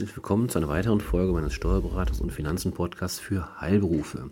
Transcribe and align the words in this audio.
Herzlich 0.00 0.16
willkommen 0.16 0.48
zu 0.48 0.56
einer 0.56 0.70
weiteren 0.70 1.02
Folge 1.02 1.30
meines 1.34 1.52
Steuerberaters 1.52 2.22
und 2.22 2.32
Finanzen-Podcasts 2.32 3.20
für 3.20 3.60
Heilberufe. 3.60 4.30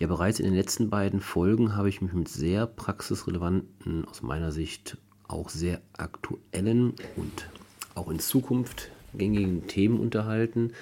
Ja, 0.00 0.08
bereits 0.08 0.40
in 0.40 0.46
den 0.46 0.56
letzten 0.56 0.90
beiden 0.90 1.20
Folgen 1.20 1.76
habe 1.76 1.88
ich 1.88 2.02
mich 2.02 2.12
mit 2.12 2.26
sehr 2.26 2.66
praxisrelevanten, 2.66 4.04
aus 4.06 4.22
meiner 4.22 4.50
Sicht 4.50 4.98
auch 5.28 5.48
sehr 5.48 5.80
aktuellen 5.96 6.94
und 7.14 7.48
auch 7.94 8.10
in 8.10 8.18
Zukunft 8.18 8.90
gängigen 9.14 9.68
Themen 9.68 10.00
unterhalten. 10.00 10.72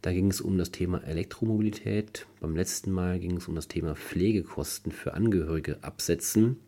Da 0.00 0.12
ging 0.12 0.30
es 0.30 0.40
um 0.40 0.56
das 0.56 0.70
Thema 0.70 1.02
Elektromobilität. 1.02 2.26
Beim 2.38 2.54
letzten 2.54 2.92
Mal 2.92 3.18
ging 3.18 3.38
es 3.38 3.48
um 3.48 3.56
das 3.56 3.66
Thema 3.66 3.96
Pflegekosten 3.96 4.92
für 4.92 5.14
Angehörige 5.14 5.82
absetzen. 5.82 6.60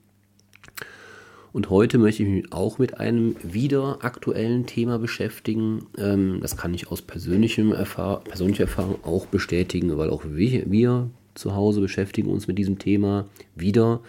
Und 1.53 1.69
heute 1.69 1.99
möchte 1.99 2.23
ich 2.23 2.29
mich 2.29 2.53
auch 2.53 2.79
mit 2.79 2.99
einem 2.99 3.37
wieder 3.43 3.99
aktuellen 4.03 4.65
Thema 4.67 4.99
beschäftigen. 4.99 5.87
Ähm, 5.99 6.39
das 6.41 6.57
kann 6.57 6.73
ich 6.73 6.91
aus 6.91 7.03
persönlichem 7.03 7.73
Erfahr 7.73 8.25
persönlicher 8.25 8.65
Erfahrung 8.65 9.05
auch 9.05 9.27
bestätigen, 9.27 9.97
weil 9.99 10.09
auch 10.09 10.25
wir, 10.27 10.71
wir 10.71 11.11
zu 11.35 11.55
Hause 11.55 11.83
beschäftigen 11.83 12.31
uns 12.31 12.47
mit 12.47 12.59
diesem 12.59 12.79
Thema 12.79 13.27
wieder, 13.55 14.01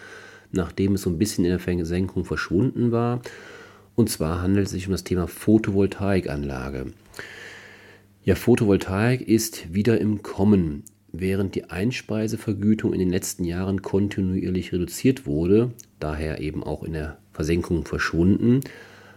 nachdem 0.52 0.94
es 0.94 1.02
so 1.02 1.10
ein 1.10 1.18
bisschen 1.18 1.44
in 1.44 1.52
der 1.52 1.60
Versenkung 1.60 2.24
verschwunden 2.24 2.92
war. 2.92 3.22
Und 3.96 4.10
zwar 4.10 4.41
handelt 4.41 4.68
es 4.68 4.72
sich 4.72 4.88
um 4.88 4.94
das 4.94 5.04
Thema 5.04 5.28
Photovoltaikanlage. 5.28 6.88
Ja, 8.24 8.36
Photovoltaik 8.36 9.28
ist 9.28 9.74
wieder 9.74 10.00
im 10.00 10.24
Kommen. 10.24 10.84
Während 11.12 11.54
die 11.54 11.66
Einspeisevergütung 11.66 12.94
in 12.94 13.00
den 13.00 13.12
letzten 13.12 13.44
Jahren 13.44 13.82
kontinuierlich 13.82 14.72
reduziert 14.72 15.28
wurde, 15.28 15.72
daher 16.00 16.40
eben 16.40 16.63
auch 16.63 16.84
in 16.84 16.94
der 16.94 17.20
Versenkung 17.34 17.85
verschwunden, 17.85 18.62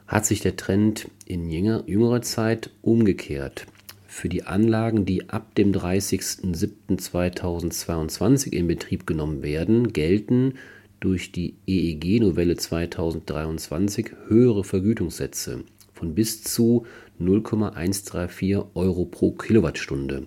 hat 0.07 0.27
sich 0.27 0.41
der 0.41 0.57
Trend 0.57 1.11
in 1.25 1.49
jüngerer 1.51 2.23
Zeit 2.23 2.71
umgekehrt. 2.83 3.67
Für 4.07 4.29
die 4.29 4.45
Anlagen, 4.45 5.05
die 5.05 5.29
ab 5.29 5.55
dem 5.57 5.73
30.07.2022 5.73 8.53
in 8.53 8.67
Betrieb 8.67 9.07
genommen 9.07 9.43
werden, 9.43 9.93
gelten 9.93 10.55
durch 11.01 11.33
die 11.33 11.57
EEG-Novelle 11.67 12.57
2023 12.57 14.13
höhere 14.29 14.65
Vergütungssätze 14.65 15.65
von 15.93 16.15
bis 16.15 16.43
zu 16.43 16.87
0,134 17.19 18.57
Euro 18.75 19.05
pro 19.05 19.33
Kilowattstunde. 19.33 20.27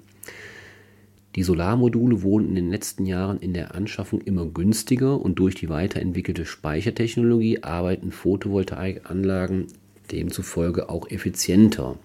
Die 1.40 1.44
Solarmodule 1.44 2.22
wurden 2.22 2.50
in 2.50 2.56
den 2.56 2.70
letzten 2.70 3.06
Jahren 3.06 3.40
in 3.40 3.54
der 3.54 3.74
Anschaffung 3.74 4.20
immer 4.20 4.46
günstiger 4.46 5.22
und 5.22 5.40
durch 5.40 5.56
die 5.56 5.70
weiterentwickelte 5.70 6.46
Speichertechnologie 6.46 7.64
arbeiten 7.64 8.12
Photovoltaikanlagen 8.12 9.68
demzufolge 10.12 10.90
auch 10.90 11.10
effizienter. 11.10 11.96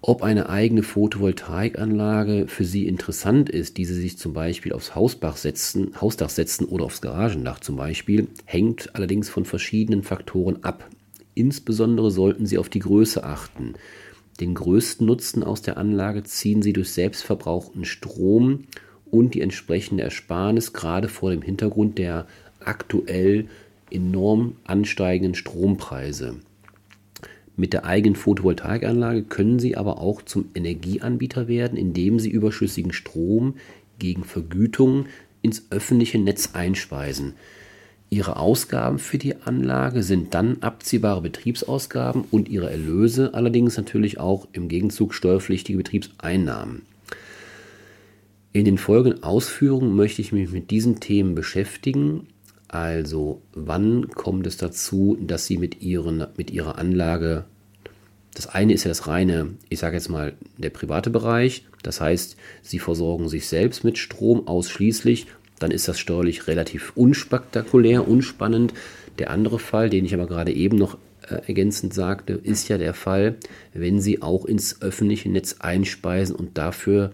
Ob 0.00 0.22
eine 0.22 0.48
eigene 0.48 0.82
Photovoltaikanlage 0.82 2.46
für 2.48 2.64
Sie 2.64 2.86
interessant 2.86 3.50
ist, 3.50 3.76
die 3.76 3.84
Sie 3.84 4.00
sich 4.00 4.16
zum 4.16 4.32
Beispiel 4.32 4.72
aufs 4.72 4.94
Hausdach 4.94 5.36
setzen, 5.36 6.00
Hausdach 6.00 6.30
setzen 6.30 6.64
oder 6.64 6.86
aufs 6.86 7.02
Garagendach 7.02 7.60
zum 7.60 7.76
Beispiel, 7.76 8.28
hängt 8.46 8.94
allerdings 8.94 9.28
von 9.28 9.44
verschiedenen 9.44 10.02
Faktoren 10.02 10.64
ab. 10.64 10.88
Insbesondere 11.34 12.10
sollten 12.10 12.46
Sie 12.46 12.56
auf 12.56 12.70
die 12.70 12.78
Größe 12.78 13.22
achten. 13.22 13.74
Den 14.40 14.54
größten 14.54 15.06
Nutzen 15.06 15.42
aus 15.42 15.62
der 15.62 15.76
Anlage 15.78 16.22
ziehen 16.22 16.62
sie 16.62 16.72
durch 16.72 16.90
selbstverbrauchten 16.90 17.84
Strom 17.84 18.64
und 19.10 19.34
die 19.34 19.40
entsprechende 19.40 20.04
Ersparnis, 20.04 20.72
gerade 20.72 21.08
vor 21.08 21.30
dem 21.30 21.42
Hintergrund 21.42 21.98
der 21.98 22.26
aktuell 22.60 23.48
enorm 23.90 24.56
ansteigenden 24.64 25.34
Strompreise. 25.34 26.36
Mit 27.56 27.72
der 27.72 27.84
eigenen 27.84 28.14
Photovoltaikanlage 28.14 29.24
können 29.24 29.58
Sie 29.58 29.76
aber 29.76 29.98
auch 29.98 30.22
zum 30.22 30.44
Energieanbieter 30.54 31.48
werden, 31.48 31.76
indem 31.76 32.20
Sie 32.20 32.30
überschüssigen 32.30 32.92
Strom 32.92 33.54
gegen 33.98 34.22
Vergütung 34.22 35.06
ins 35.42 35.66
öffentliche 35.70 36.18
Netz 36.18 36.50
einspeisen. 36.52 37.34
Ihre 38.10 38.36
Ausgaben 38.36 38.98
für 38.98 39.18
die 39.18 39.36
Anlage 39.42 40.02
sind 40.02 40.32
dann 40.32 40.58
abziehbare 40.62 41.20
Betriebsausgaben 41.20 42.24
und 42.30 42.48
Ihre 42.48 42.70
Erlöse 42.70 43.34
allerdings 43.34 43.76
natürlich 43.76 44.18
auch 44.18 44.48
im 44.52 44.68
Gegenzug 44.68 45.12
steuerpflichtige 45.12 45.76
Betriebseinnahmen. 45.76 46.82
In 48.52 48.64
den 48.64 48.78
folgenden 48.78 49.22
Ausführungen 49.22 49.94
möchte 49.94 50.22
ich 50.22 50.32
mich 50.32 50.50
mit 50.50 50.70
diesen 50.70 51.00
Themen 51.00 51.34
beschäftigen. 51.34 52.26
Also 52.66 53.42
wann 53.52 54.08
kommt 54.08 54.46
es 54.46 54.56
dazu, 54.56 55.18
dass 55.20 55.46
Sie 55.46 55.58
mit, 55.58 55.82
ihren, 55.82 56.26
mit 56.36 56.50
Ihrer 56.50 56.78
Anlage, 56.78 57.44
das 58.34 58.46
eine 58.46 58.72
ist 58.72 58.84
ja 58.84 58.88
das 58.88 59.06
reine, 59.06 59.54
ich 59.68 59.80
sage 59.80 59.96
jetzt 59.96 60.08
mal, 60.08 60.32
der 60.56 60.70
private 60.70 61.10
Bereich, 61.10 61.66
das 61.82 62.00
heißt, 62.00 62.36
Sie 62.62 62.78
versorgen 62.78 63.28
sich 63.28 63.46
selbst 63.48 63.84
mit 63.84 63.98
Strom 63.98 64.46
ausschließlich 64.46 65.26
dann 65.58 65.70
ist 65.70 65.88
das 65.88 65.98
steuerlich 65.98 66.46
relativ 66.46 66.92
unspektakulär, 66.94 68.08
unspannend. 68.08 68.74
Der 69.18 69.30
andere 69.30 69.58
Fall, 69.58 69.90
den 69.90 70.04
ich 70.04 70.14
aber 70.14 70.26
gerade 70.26 70.52
eben 70.52 70.76
noch 70.76 70.98
äh, 71.22 71.36
ergänzend 71.46 71.94
sagte, 71.94 72.34
ist 72.34 72.68
ja 72.68 72.78
der 72.78 72.94
Fall, 72.94 73.36
wenn 73.74 74.00
Sie 74.00 74.22
auch 74.22 74.44
ins 74.44 74.80
öffentliche 74.82 75.28
Netz 75.28 75.56
einspeisen 75.58 76.36
und 76.36 76.56
dafür 76.58 77.12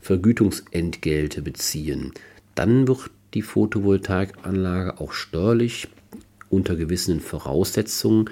Vergütungsentgelte 0.00 1.42
beziehen. 1.42 2.12
Dann 2.54 2.88
wird 2.88 3.10
die 3.34 3.42
Photovoltaikanlage 3.42 5.00
auch 5.00 5.12
steuerlich 5.12 5.88
unter 6.48 6.76
gewissen 6.76 7.20
Voraussetzungen 7.20 8.30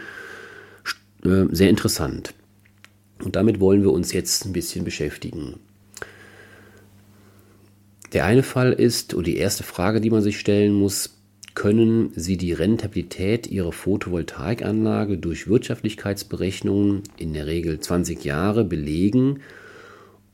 äh, 1.25 1.47
sehr 1.51 1.71
interessant. 1.71 2.35
Und 3.23 3.37
damit 3.37 3.61
wollen 3.61 3.83
wir 3.83 3.93
uns 3.93 4.13
jetzt 4.13 4.45
ein 4.45 4.53
bisschen 4.53 4.85
beschäftigen. 4.85 5.61
Der 8.15 8.25
eine 8.25 8.45
Fall 8.45 8.73
ist, 8.73 9.13
und 9.13 9.27
die 9.27 9.37
erste 9.37 9.65
Frage, 9.65 10.01
die 10.01 10.11
man 10.11 10.23
sich 10.23 10.39
stellen 10.39 10.73
muss, 10.73 11.19
können 11.55 12.13
Sie 12.15 12.37
die 12.37 12.53
Rentabilität 12.53 13.49
Ihrer 13.49 13.73
Photovoltaikanlage 13.73 15.19
durch 15.19 15.49
Wirtschaftlichkeitsberechnungen 15.49 17.03
in 17.17 17.35
der 17.35 17.47
Regel 17.47 17.81
20 17.81 18.25
Jahre 18.25 18.65
belegen 18.65 19.41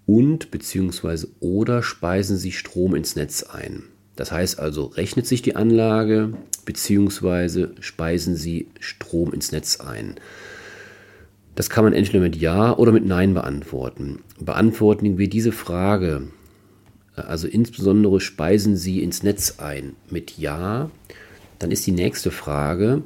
und 0.04 0.50
bzw. 0.50 1.26
oder 1.40 1.82
speisen 1.82 2.36
Sie 2.36 2.52
Strom 2.52 2.94
ins 2.94 3.16
Netz 3.16 3.42
ein? 3.44 3.84
Das 4.14 4.30
heißt 4.30 4.58
also, 4.58 4.84
rechnet 4.84 5.26
sich 5.26 5.40
die 5.40 5.56
Anlage 5.56 6.34
bzw. 6.66 7.69
speisen 7.80 8.36
Sie 8.36 8.69
Strom 8.78 9.32
ins 9.32 9.52
Netz 9.52 9.80
ein? 9.80 10.16
Das 11.54 11.70
kann 11.70 11.84
man 11.84 11.94
entweder 11.94 12.20
mit 12.20 12.36
Ja 12.36 12.76
oder 12.76 12.92
mit 12.92 13.06
Nein 13.06 13.32
beantworten. 13.32 14.20
Beantworten 14.38 15.16
wir 15.16 15.28
diese 15.28 15.52
Frage 15.52 16.28
also 17.26 17.47
insbesondere 17.48 18.20
speisen 18.20 18.76
Sie 18.76 19.03
ins 19.03 19.22
Netz 19.22 19.56
ein 19.58 19.94
mit 20.10 20.38
Ja. 20.38 20.91
Dann 21.58 21.70
ist 21.70 21.86
die 21.86 21.92
nächste 21.92 22.31
Frage, 22.31 23.03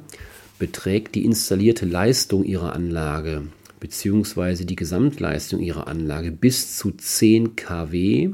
beträgt 0.59 1.15
die 1.15 1.25
installierte 1.25 1.85
Leistung 1.85 2.43
Ihrer 2.43 2.73
Anlage 2.73 3.43
bzw. 3.79 4.65
die 4.65 4.75
Gesamtleistung 4.75 5.59
Ihrer 5.59 5.87
Anlage 5.87 6.31
bis 6.31 6.77
zu 6.77 6.91
10 6.91 7.55
kW? 7.55 8.31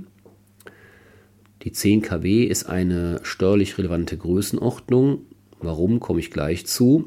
Die 1.64 1.72
10 1.72 2.02
kW 2.02 2.44
ist 2.44 2.66
eine 2.66 3.20
steuerlich 3.24 3.78
relevante 3.78 4.18
Größenordnung. 4.18 5.26
Warum, 5.60 6.00
komme 6.00 6.20
ich 6.20 6.32
gleich 6.32 6.66
zu. 6.66 7.06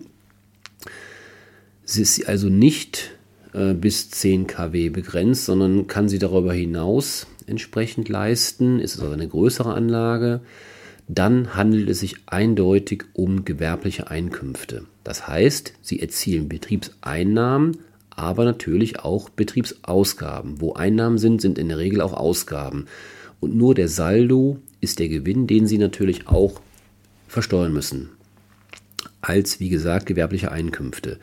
Sie 1.84 2.02
ist 2.02 2.28
also 2.28 2.48
nicht 2.48 3.12
äh, 3.52 3.74
bis 3.74 4.10
10 4.10 4.46
kW 4.46 4.90
begrenzt, 4.90 5.46
sondern 5.46 5.86
kann 5.86 6.08
sie 6.08 6.18
darüber 6.18 6.52
hinaus 6.52 7.26
entsprechend 7.46 8.08
leisten, 8.08 8.80
ist 8.80 8.94
es 8.94 9.00
also 9.00 9.12
eine 9.12 9.28
größere 9.28 9.74
Anlage, 9.74 10.40
dann 11.06 11.54
handelt 11.54 11.88
es 11.88 12.00
sich 12.00 12.16
eindeutig 12.26 13.04
um 13.12 13.44
gewerbliche 13.44 14.10
Einkünfte. 14.10 14.84
Das 15.02 15.28
heißt, 15.28 15.74
sie 15.82 16.00
erzielen 16.00 16.48
Betriebseinnahmen, 16.48 17.78
aber 18.10 18.44
natürlich 18.44 19.00
auch 19.00 19.28
Betriebsausgaben. 19.28 20.60
Wo 20.60 20.74
Einnahmen 20.74 21.18
sind, 21.18 21.40
sind 21.40 21.58
in 21.58 21.68
der 21.68 21.78
Regel 21.78 22.00
auch 22.00 22.14
Ausgaben. 22.14 22.86
Und 23.40 23.54
nur 23.54 23.74
der 23.74 23.88
Saldo 23.88 24.58
ist 24.80 24.98
der 24.98 25.08
Gewinn, 25.08 25.46
den 25.46 25.66
sie 25.66 25.78
natürlich 25.78 26.28
auch 26.28 26.60
versteuern 27.28 27.72
müssen. 27.72 28.10
Als, 29.20 29.60
wie 29.60 29.68
gesagt, 29.68 30.06
gewerbliche 30.06 30.52
Einkünfte. 30.52 31.18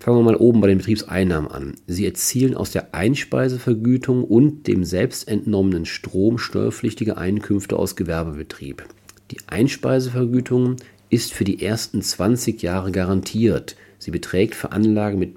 Fangen 0.00 0.18
wir 0.18 0.22
mal 0.22 0.36
oben 0.36 0.60
bei 0.60 0.68
den 0.68 0.78
Betriebseinnahmen 0.78 1.50
an. 1.50 1.74
Sie 1.88 2.06
erzielen 2.06 2.54
aus 2.54 2.70
der 2.70 2.94
Einspeisevergütung 2.94 4.22
und 4.22 4.68
dem 4.68 4.84
selbst 4.84 5.26
entnommenen 5.26 5.86
Strom 5.86 6.38
steuerpflichtige 6.38 7.18
Einkünfte 7.18 7.76
aus 7.76 7.96
Gewerbebetrieb. 7.96 8.84
Die 9.32 9.38
Einspeisevergütung 9.48 10.76
ist 11.10 11.32
für 11.32 11.44
die 11.44 11.64
ersten 11.64 12.00
20 12.00 12.62
Jahre 12.62 12.92
garantiert. 12.92 13.76
Sie 13.98 14.12
beträgt 14.12 14.54
für 14.54 14.70
Anlagen 14.70 15.18
mit 15.18 15.34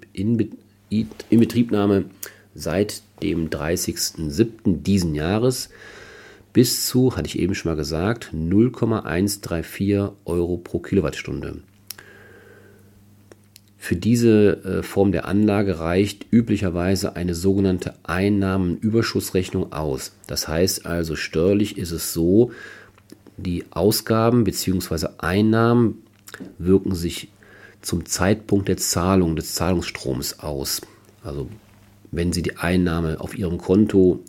Inbetriebnahme 1.30 2.06
seit 2.54 3.02
dem 3.24 3.50
30.07. 3.50 4.84
diesen 4.84 5.16
Jahres 5.16 5.69
bis 6.54 6.86
zu, 6.86 7.16
hatte 7.16 7.28
ich 7.28 7.40
eben 7.40 7.56
schon 7.56 7.72
mal 7.72 7.78
gesagt, 7.78 8.30
0,134 8.34 10.12
Euro 10.25 10.58
pro 10.58 10.80
Kilowattstunde. 10.80 11.62
Für 13.83 13.95
diese 13.95 14.63
äh, 14.63 14.83
Form 14.83 15.12
der 15.12 15.25
Anlage 15.25 15.80
reicht 15.80 16.28
üblicherweise 16.31 17.16
eine 17.16 17.33
sogenannte 17.33 17.95
Einnahmenüberschussrechnung 18.04 19.74
aus. 19.74 20.12
Das 20.28 20.48
heißt 20.48 20.86
also, 20.86 21.16
steuerlich 21.16 21.80
ist 21.80 21.89
es 21.89 22.13
so, 22.13 22.51
die 23.38 23.66
Ausgaben 23.72 24.44
bzw. 24.44 25.07
Einnahmen 25.18 26.04
wirken 26.60 26.94
sich 26.94 27.30
zum 27.81 28.06
Zeitpunkt 28.06 28.68
der 28.68 28.78
Zahlung 28.78 29.36
des 29.36 29.56
Zahlungsstroms 29.56 30.42
aus. 30.42 30.81
Also 31.24 31.50
wenn 32.12 32.34
Sie 32.34 32.44
die 32.44 32.57
Einnahme 32.57 33.19
auf 33.19 33.36
Ihrem 33.36 33.57
Konto 33.57 34.19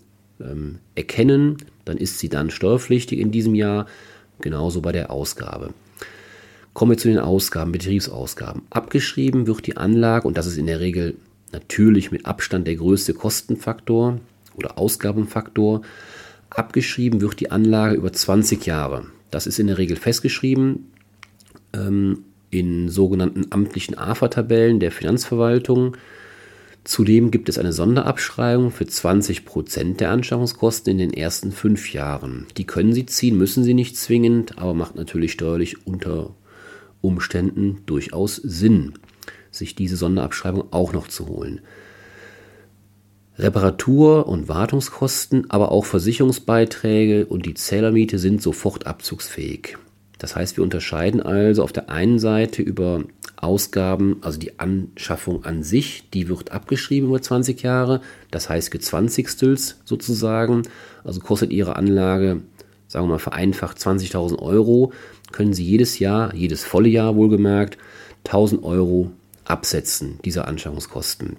ähm, 0.41 0.79
erkennen, 0.95 1.59
dann 1.85 1.99
ist 1.99 2.19
sie 2.19 2.31
dann 2.31 2.51
steuerpflichtig 2.51 3.19
in 3.19 3.33
diesem 3.33 3.55
Jahr, 3.55 3.85
genauso 4.41 4.81
bei 4.81 4.93
der 4.93 5.11
Ausgabe. 5.11 5.75
Kommen 6.75 6.93
wir 6.93 6.99
zu 6.99 7.09
den 7.09 7.19
Ausgaben, 7.19 7.73
Betriebsausgaben. 7.73 8.63
Abgeschrieben 8.71 9.47
wird 9.47 9.67
die 9.67 9.77
Anlage, 9.77 10.27
und 10.27 10.39
das 10.39 10.47
ist 10.47 10.57
in 10.57 10.67
der 10.67 10.81
Regel 10.81 11.17
natürlich 11.53 12.11
mit 12.11 12.25
Abstand 12.25 12.67
der 12.67 12.77
größte 12.77 13.13
Kostenfaktor 13.13 14.21
oder 14.57 14.79
Ausgabenfaktor, 14.79 15.83
abgeschrieben 16.51 17.21
wird 17.21 17.41
die 17.41 17.51
Anlage 17.51 17.97
über 17.97 18.13
20 18.13 18.65
Jahre. 18.67 19.07
Das 19.31 19.47
ist 19.47 19.59
in 19.59 19.67
der 19.67 19.79
Regel 19.79 19.97
festgeschrieben 19.97 20.93
ähm, 21.73 22.25
in 22.51 22.89
sogenannten 22.89 23.47
amtlichen 23.51 23.97
AFA-Tabellen 23.97 24.81
der 24.81 24.93
Finanzverwaltung. 24.93 25.97
Zudem 26.85 27.31
gibt 27.31 27.49
es 27.49 27.59
eine 27.59 27.73
Sonderabschreibung 27.73 28.71
für 28.71 28.87
20 28.87 29.45
Prozent 29.45 30.01
der 30.01 30.11
Anschaffungskosten 30.11 30.91
in 30.93 30.99
den 30.99 31.15
ersten 31.15 31.53
fünf 31.53 31.93
Jahren. 31.93 32.47
Die 32.57 32.67
können 32.67 32.93
Sie 32.93 33.07
ziehen, 33.07 33.39
müssen 33.39 33.63
Sie 33.63 33.75
nicht 33.75 33.97
zwingend, 33.97 34.59
aber 34.59 34.75
macht 34.75 34.97
natürlich 34.97 35.33
steuerlich 35.33 35.87
unter 35.87 36.35
Umständen 37.03 37.83
durchaus 37.85 38.37
Sinn, 38.37 38.95
sich 39.51 39.75
diese 39.75 39.97
Sonderabschreibung 39.97 40.73
auch 40.73 40.95
noch 40.95 41.09
zu 41.09 41.29
holen. 41.29 41.61
Reparatur- 43.39 44.27
und 44.27 44.49
Wartungskosten, 44.49 45.51
aber 45.51 45.73
auch 45.73 45.85
Versicherungsbeiträge 45.85 47.27
und 47.27 47.47
die 47.47 47.55
Zählermiete 47.55 48.19
sind 48.19 48.43
sofort 48.43 48.87
abzugsfähig. 48.87 49.77
Das 50.19 50.37
heißt, 50.37 50.57
wir 50.57 50.63
unterscheiden 50.63 51.21
also 51.21 51.65
auf 51.65 51.73
der 51.73 51.91
einen 51.91 52.21
Seite 52.21 52.63
über 52.63 53.03
Ausgaben, 53.37 54.19
also 54.21 54.39
die 54.39 54.61
Anschaffung 54.61 55.45
an 55.45 55.65
sich, 55.65 56.09
die 56.11 56.29
wird 56.29 56.53
abgeschrieben 56.53 57.09
über 57.09 57.21
20 57.21 57.61
Jahre, 57.63 58.03
das 58.31 58.49
heißt 58.49 58.71
gezwanzigstels 58.71 59.81
sozusagen, 59.85 60.63
also 61.03 61.19
kostet 61.19 61.51
Ihre 61.51 61.75
Anlage, 61.75 62.43
sagen 62.93 63.07
wir 63.07 63.13
mal 63.13 63.19
vereinfacht 63.19 63.79
20.000 63.79 64.39
Euro, 64.39 64.93
können 65.33 65.55
Sie 65.55 65.65
jedes 65.65 65.99
Jahr, 65.99 66.35
jedes 66.35 66.63
volle 66.63 66.91
Jahr 66.91 67.17
wohlgemerkt, 67.17 67.79
1000 68.27 68.63
Euro 68.65 69.11
absetzen, 69.47 70.19
dieser 70.27 70.47
Anschaffungskosten. 70.47 71.37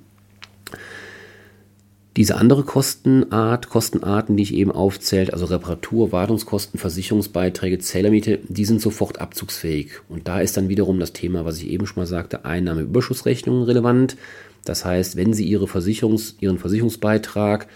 Diese 2.18 2.38
andere 2.38 2.64
Kostenart, 2.64 3.70
Kostenarten, 3.70 4.36
die 4.36 4.44
ich 4.44 4.54
eben 4.56 4.72
aufzählt, 4.72 5.32
also 5.32 5.46
Reparatur, 5.46 6.12
Wartungskosten, 6.12 6.80
Versicherungsbeiträge, 6.80 7.78
Zählermiete, 7.78 8.40
die 8.48 8.66
sind 8.66 8.82
sofort 8.82 9.22
abzugsfähig. 9.22 9.92
Und 10.10 10.28
da 10.28 10.40
ist 10.40 10.58
dann 10.58 10.70
wiederum 10.70 11.00
das 11.00 11.14
Thema, 11.14 11.46
was 11.46 11.58
ich 11.58 11.68
eben 11.70 11.86
schon 11.86 12.02
mal 12.02 12.08
sagte, 12.08 12.46
Einnahmeüberschussrechnungen 12.46 13.64
relevant. 13.64 14.18
Das 14.66 14.86
heißt, 14.86 15.18
wenn 15.18 15.34
Sie 15.34 15.46
Ihre 15.46 15.66
Versicherungs-, 15.66 16.34
Ihren 16.40 16.58
Versicherungsbeitrag 16.58 17.68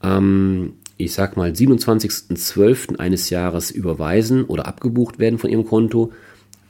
am, 0.00 0.74
ich 1.04 1.14
sag 1.14 1.36
mal, 1.36 1.50
27.12. 1.50 2.98
eines 2.98 3.30
Jahres 3.30 3.70
überweisen 3.70 4.44
oder 4.44 4.66
abgebucht 4.66 5.18
werden 5.18 5.38
von 5.38 5.50
Ihrem 5.50 5.66
Konto, 5.66 6.12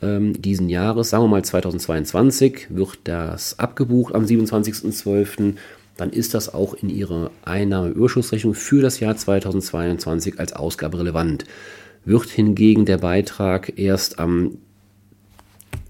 ähm, 0.01 0.41
diesen 0.41 0.69
Jahres, 0.69 1.11
sagen 1.11 1.25
wir 1.25 1.29
mal 1.29 1.45
2022, 1.45 2.69
wird 2.71 3.01
das 3.05 3.59
abgebucht 3.59 4.15
am 4.15 4.25
27.12 4.25 5.55
dann 5.97 6.11
ist 6.11 6.35
das 6.35 6.53
auch 6.53 6.75
in 6.75 6.89
Ihrer 6.89 7.31
Einnahmeüberschussrechnung 7.45 8.55
für 8.55 8.81
das 8.81 9.01
Jahr 9.01 9.17
2022 9.17 10.39
als 10.41 10.55
Ausgabe 10.55 10.99
relevant. 10.99 11.45
Wird 12.05 12.31
hingegen 12.31 12.87
der 12.87 12.99
Beitrag 12.99 13.79
erst 13.79 14.19
am 14.19 14.59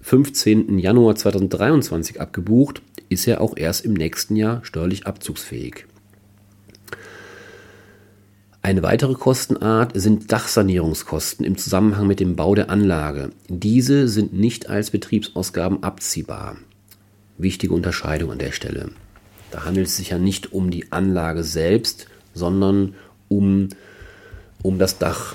15. 0.00 0.78
Januar 0.78 1.14
2023 1.14 2.20
abgebucht, 2.20 2.82
ist 3.08 3.28
er 3.28 3.40
auch 3.40 3.56
erst 3.56 3.84
im 3.84 3.94
nächsten 3.94 4.36
Jahr 4.36 4.64
steuerlich 4.64 5.06
abzugsfähig. 5.06 5.86
Eine 8.64 8.84
weitere 8.84 9.14
Kostenart 9.14 9.90
sind 9.94 10.30
Dachsanierungskosten 10.30 11.44
im 11.44 11.58
Zusammenhang 11.58 12.06
mit 12.06 12.20
dem 12.20 12.36
Bau 12.36 12.54
der 12.54 12.70
Anlage. 12.70 13.30
Diese 13.48 14.06
sind 14.06 14.34
nicht 14.34 14.70
als 14.70 14.92
Betriebsausgaben 14.92 15.82
abziehbar. 15.82 16.56
Wichtige 17.38 17.74
Unterscheidung 17.74 18.30
an 18.30 18.38
der 18.38 18.52
Stelle. 18.52 18.90
Da 19.50 19.64
handelt 19.64 19.88
es 19.88 19.96
sich 19.96 20.10
ja 20.10 20.18
nicht 20.18 20.52
um 20.52 20.70
die 20.70 20.92
Anlage 20.92 21.42
selbst, 21.42 22.06
sondern 22.34 22.94
um, 23.26 23.70
um 24.62 24.78
das 24.78 24.98
Dach 24.98 25.34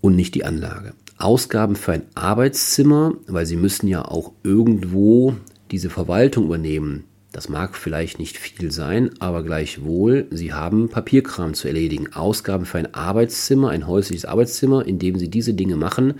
und 0.00 0.16
nicht 0.16 0.34
die 0.34 0.44
Anlage. 0.44 0.92
Ausgaben 1.18 1.76
für 1.76 1.92
ein 1.92 2.02
Arbeitszimmer, 2.16 3.14
weil 3.28 3.46
Sie 3.46 3.56
müssen 3.56 3.86
ja 3.86 4.04
auch 4.04 4.32
irgendwo 4.42 5.36
diese 5.70 5.88
Verwaltung 5.88 6.46
übernehmen. 6.46 7.04
Das 7.36 7.50
mag 7.50 7.76
vielleicht 7.76 8.18
nicht 8.18 8.38
viel 8.38 8.72
sein, 8.72 9.10
aber 9.18 9.42
gleichwohl, 9.42 10.26
Sie 10.30 10.54
haben 10.54 10.88
Papierkram 10.88 11.52
zu 11.52 11.68
erledigen. 11.68 12.14
Ausgaben 12.14 12.64
für 12.64 12.78
ein 12.78 12.94
Arbeitszimmer, 12.94 13.68
ein 13.68 13.86
häusliches 13.86 14.24
Arbeitszimmer, 14.24 14.86
in 14.86 14.98
dem 14.98 15.18
Sie 15.18 15.28
diese 15.28 15.52
Dinge 15.52 15.76
machen, 15.76 16.14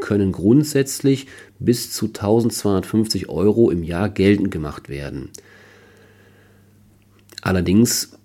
können 0.00 0.32
grundsätzlich 0.32 1.28
bis 1.60 1.92
zu 1.92 2.06
1250 2.06 3.28
Euro 3.28 3.70
im 3.70 3.84
Jahr 3.84 4.08
geltend 4.08 4.50
gemacht 4.50 4.88
werden. 4.88 5.30
Allerdings, 7.42 8.18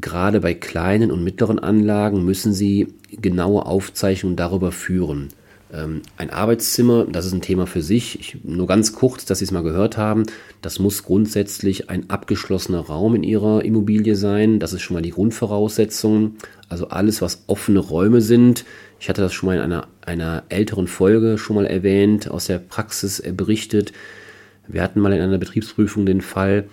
gerade 0.00 0.38
bei 0.38 0.54
kleinen 0.54 1.10
und 1.10 1.24
mittleren 1.24 1.58
Anlagen 1.58 2.24
müssen 2.24 2.52
Sie 2.52 2.94
genaue 3.20 3.66
Aufzeichnungen 3.66 4.36
darüber 4.36 4.70
führen. 4.70 5.26
Ähm, 5.72 6.02
ein 6.16 6.30
Arbeitszimmer, 6.30 7.06
das 7.06 7.26
ist 7.26 7.32
ein 7.32 7.42
Thema 7.42 7.66
für 7.66 7.82
sich. 7.82 8.18
Ich, 8.18 8.38
nur 8.44 8.66
ganz 8.66 8.92
kurz, 8.92 9.24
dass 9.24 9.38
Sie 9.38 9.44
es 9.44 9.52
mal 9.52 9.62
gehört 9.62 9.96
haben. 9.96 10.24
Das 10.62 10.78
muss 10.78 11.04
grundsätzlich 11.04 11.90
ein 11.90 12.10
abgeschlossener 12.10 12.80
Raum 12.80 13.14
in 13.14 13.22
Ihrer 13.22 13.64
Immobilie 13.64 14.16
sein. 14.16 14.58
Das 14.58 14.72
ist 14.72 14.82
schon 14.82 14.94
mal 14.94 15.02
die 15.02 15.10
Grundvoraussetzung. 15.10 16.36
Also 16.68 16.88
alles, 16.88 17.22
was 17.22 17.44
offene 17.46 17.78
Räume 17.78 18.20
sind. 18.20 18.64
Ich 18.98 19.08
hatte 19.08 19.22
das 19.22 19.32
schon 19.32 19.46
mal 19.46 19.56
in 19.56 19.62
einer, 19.62 19.88
einer 20.04 20.44
älteren 20.48 20.86
Folge 20.86 21.38
schon 21.38 21.56
mal 21.56 21.66
erwähnt, 21.66 22.30
aus 22.30 22.46
der 22.46 22.58
Praxis 22.58 23.22
berichtet. 23.36 23.92
Wir 24.66 24.82
hatten 24.82 25.00
mal 25.00 25.12
in 25.12 25.20
einer 25.20 25.38
Betriebsprüfung 25.38 26.06
den 26.06 26.20
Fall, 26.20 26.68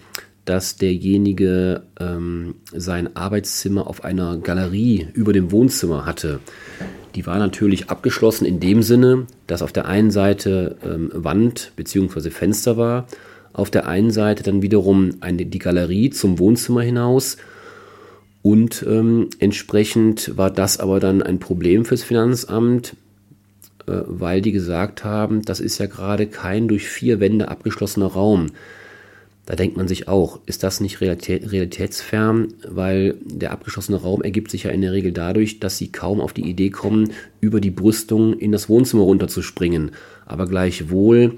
dass 0.45 0.77
derjenige 0.77 1.83
ähm, 1.99 2.55
sein 2.73 3.15
Arbeitszimmer 3.15 3.87
auf 3.87 4.03
einer 4.03 4.37
Galerie 4.37 5.07
über 5.13 5.33
dem 5.33 5.51
Wohnzimmer 5.51 6.05
hatte. 6.05 6.39
Die 7.17 7.25
war 7.25 7.39
natürlich 7.39 7.89
abgeschlossen 7.89 8.45
in 8.45 8.59
dem 8.59 8.83
Sinne, 8.83 9.25
dass 9.47 9.63
auf 9.63 9.73
der 9.73 9.87
einen 9.87 10.11
Seite 10.11 10.77
ähm, 10.85 11.09
Wand 11.15 11.71
bzw. 11.75 12.29
Fenster 12.29 12.77
war, 12.77 13.07
auf 13.53 13.71
der 13.71 13.87
einen 13.87 14.11
Seite 14.11 14.43
dann 14.43 14.61
wiederum 14.61 15.15
eine, 15.19 15.47
die 15.47 15.57
Galerie 15.57 16.11
zum 16.11 16.37
Wohnzimmer 16.37 16.83
hinaus 16.83 17.37
und 18.43 18.85
ähm, 18.87 19.31
entsprechend 19.39 20.37
war 20.37 20.51
das 20.51 20.79
aber 20.79 20.99
dann 20.99 21.23
ein 21.23 21.39
Problem 21.39 21.85
fürs 21.85 22.03
Finanzamt, 22.03 22.95
äh, 23.87 23.93
weil 24.05 24.41
die 24.41 24.51
gesagt 24.51 25.03
haben, 25.03 25.41
das 25.41 25.59
ist 25.59 25.79
ja 25.79 25.87
gerade 25.87 26.27
kein 26.27 26.67
durch 26.67 26.87
vier 26.87 27.19
Wände 27.19 27.47
abgeschlossener 27.47 28.05
Raum. 28.05 28.51
Da 29.47 29.55
denkt 29.55 29.77
man 29.77 29.87
sich 29.87 30.09
auch, 30.09 30.41
ist 30.45 30.61
das 30.63 30.81
nicht 30.81 30.99
realitätsfern, 30.99 32.49
weil 32.67 33.15
der 33.23 33.51
abgeschlossene 33.51 33.97
Raum 33.97 34.21
ergibt 34.21 34.51
sich 34.51 34.63
ja 34.63 34.71
in 34.71 34.81
der 34.81 34.91
Regel 34.91 35.13
dadurch, 35.13 35.61
dass 35.61 35.77
sie 35.77 35.89
kaum 35.89 36.19
auf 36.19 36.33
die 36.33 36.49
Idee 36.49 36.69
kommen, 36.69 37.13
über 37.39 37.61
die 37.61 37.71
Brüstung 37.71 38.37
in 38.37 38.51
das 38.51 38.67
Wohnzimmer 38.67 39.03
runterzuspringen. 39.03 39.91
Aber 40.25 40.47
gleichwohl 40.47 41.37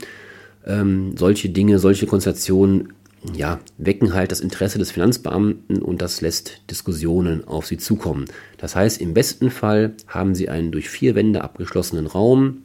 ähm, 0.65 1.15
solche 1.17 1.49
Dinge, 1.49 1.77
solche 1.77 2.07
Konstellationen 2.07 2.93
ja, 3.35 3.59
wecken 3.77 4.15
halt 4.15 4.31
das 4.31 4.39
Interesse 4.39 4.79
des 4.79 4.89
Finanzbeamten 4.89 5.79
und 5.79 6.01
das 6.01 6.21
lässt 6.21 6.63
Diskussionen 6.71 7.47
auf 7.47 7.67
sie 7.67 7.77
zukommen. 7.77 8.25
Das 8.57 8.75
heißt, 8.75 8.99
im 8.99 9.13
besten 9.13 9.51
Fall 9.51 9.93
haben 10.07 10.33
sie 10.33 10.49
einen 10.49 10.71
durch 10.71 10.89
vier 10.89 11.13
Wände 11.13 11.43
abgeschlossenen 11.43 12.07
Raum, 12.07 12.63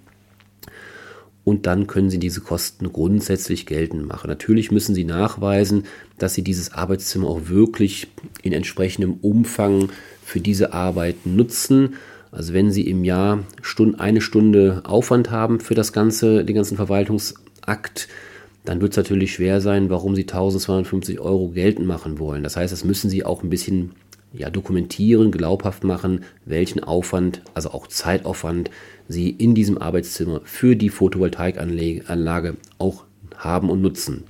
und 1.44 1.66
dann 1.66 1.86
können 1.86 2.10
Sie 2.10 2.18
diese 2.18 2.40
Kosten 2.40 2.92
grundsätzlich 2.92 3.66
geltend 3.66 4.06
machen. 4.06 4.28
Natürlich 4.28 4.70
müssen 4.70 4.94
Sie 4.94 5.04
nachweisen, 5.04 5.84
dass 6.18 6.34
Sie 6.34 6.42
dieses 6.42 6.72
Arbeitszimmer 6.72 7.28
auch 7.28 7.48
wirklich 7.48 8.08
in 8.42 8.52
entsprechendem 8.52 9.18
Umfang 9.20 9.90
für 10.24 10.40
diese 10.40 10.72
Arbeit 10.72 11.26
nutzen. 11.26 11.94
Also 12.32 12.54
wenn 12.54 12.72
Sie 12.72 12.88
im 12.88 13.04
Jahr 13.04 13.44
eine 13.98 14.20
Stunde 14.20 14.82
Aufwand 14.84 15.30
haben 15.30 15.60
für 15.60 15.74
das 15.74 15.92
ganze, 15.92 16.44
den 16.44 16.56
ganzen 16.56 16.76
Verwaltungsakt, 16.76 18.08
dann 18.64 18.80
wird 18.80 18.92
es 18.92 18.96
natürlich 18.96 19.34
schwer 19.34 19.60
sein, 19.60 19.90
warum 19.90 20.14
Sie 20.14 20.22
1250 20.22 21.20
Euro 21.20 21.48
geltend 21.48 21.86
machen 21.86 22.18
wollen. 22.18 22.42
Das 22.42 22.56
heißt, 22.56 22.72
das 22.72 22.84
müssen 22.84 23.10
Sie 23.10 23.24
auch 23.24 23.42
ein 23.42 23.50
bisschen 23.50 23.92
ja, 24.36 24.50
dokumentieren, 24.50 25.30
glaubhaft 25.30 25.84
machen, 25.84 26.24
welchen 26.44 26.82
Aufwand, 26.82 27.42
also 27.54 27.70
auch 27.70 27.86
Zeitaufwand, 27.86 28.70
Sie 29.06 29.28
in 29.30 29.54
diesem 29.54 29.76
Arbeitszimmer 29.78 30.40
für 30.44 30.76
die 30.76 30.88
Photovoltaikanlage 30.88 32.56
auch 32.78 33.04
haben 33.36 33.68
und 33.68 33.82
nutzen. 33.82 34.24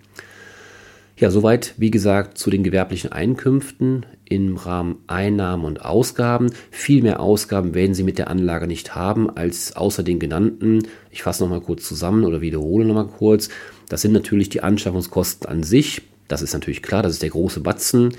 Ja, 1.16 1.30
soweit, 1.30 1.74
wie 1.76 1.92
gesagt, 1.92 2.38
zu 2.38 2.50
den 2.50 2.64
gewerblichen 2.64 3.12
Einkünften 3.12 4.04
im 4.24 4.56
Rahmen 4.56 4.96
Einnahmen 5.06 5.64
und 5.64 5.84
Ausgaben. 5.84 6.50
Viel 6.72 7.02
mehr 7.02 7.20
Ausgaben 7.20 7.72
werden 7.74 7.94
Sie 7.94 8.02
mit 8.02 8.18
der 8.18 8.28
Anlage 8.28 8.66
nicht 8.66 8.96
haben 8.96 9.30
als 9.30 9.76
außer 9.76 10.02
den 10.02 10.18
genannten. 10.18 10.88
Ich 11.12 11.22
fasse 11.22 11.44
nochmal 11.44 11.60
kurz 11.60 11.86
zusammen 11.86 12.24
oder 12.24 12.40
wiederhole 12.40 12.84
nochmal 12.84 13.06
kurz. 13.06 13.48
Das 13.88 14.02
sind 14.02 14.12
natürlich 14.12 14.48
die 14.48 14.62
Anschaffungskosten 14.62 15.48
an 15.48 15.62
sich. 15.62 16.02
Das 16.26 16.42
ist 16.42 16.52
natürlich 16.52 16.82
klar, 16.82 17.02
das 17.02 17.12
ist 17.12 17.22
der 17.22 17.30
große 17.30 17.60
Batzen. 17.60 18.16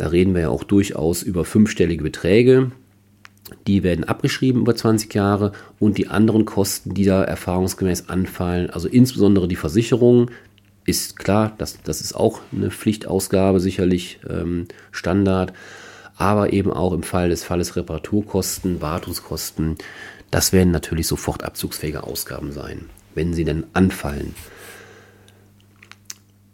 Da 0.00 0.06
reden 0.06 0.34
wir 0.34 0.40
ja 0.40 0.48
auch 0.48 0.64
durchaus 0.64 1.22
über 1.22 1.44
fünfstellige 1.44 2.02
Beträge. 2.02 2.70
Die 3.66 3.82
werden 3.82 4.04
abgeschrieben 4.04 4.62
über 4.62 4.74
20 4.74 5.12
Jahre 5.12 5.52
und 5.78 5.98
die 5.98 6.08
anderen 6.08 6.46
Kosten, 6.46 6.94
die 6.94 7.04
da 7.04 7.22
erfahrungsgemäß 7.22 8.08
anfallen, 8.08 8.70
also 8.70 8.88
insbesondere 8.88 9.46
die 9.46 9.56
Versicherung, 9.56 10.30
ist 10.86 11.18
klar, 11.18 11.54
das, 11.58 11.82
das 11.82 12.00
ist 12.00 12.14
auch 12.14 12.40
eine 12.50 12.70
Pflichtausgabe, 12.70 13.60
sicherlich 13.60 14.20
ähm, 14.26 14.68
Standard, 14.90 15.52
aber 16.16 16.54
eben 16.54 16.72
auch 16.72 16.94
im 16.94 17.02
Fall 17.02 17.28
des 17.28 17.44
Falles 17.44 17.76
Reparaturkosten, 17.76 18.80
Wartungskosten, 18.80 19.76
das 20.30 20.54
werden 20.54 20.70
natürlich 20.70 21.08
sofort 21.08 21.44
abzugsfähige 21.44 22.04
Ausgaben 22.04 22.52
sein, 22.52 22.86
wenn 23.14 23.34
sie 23.34 23.44
denn 23.44 23.66
anfallen. 23.74 24.34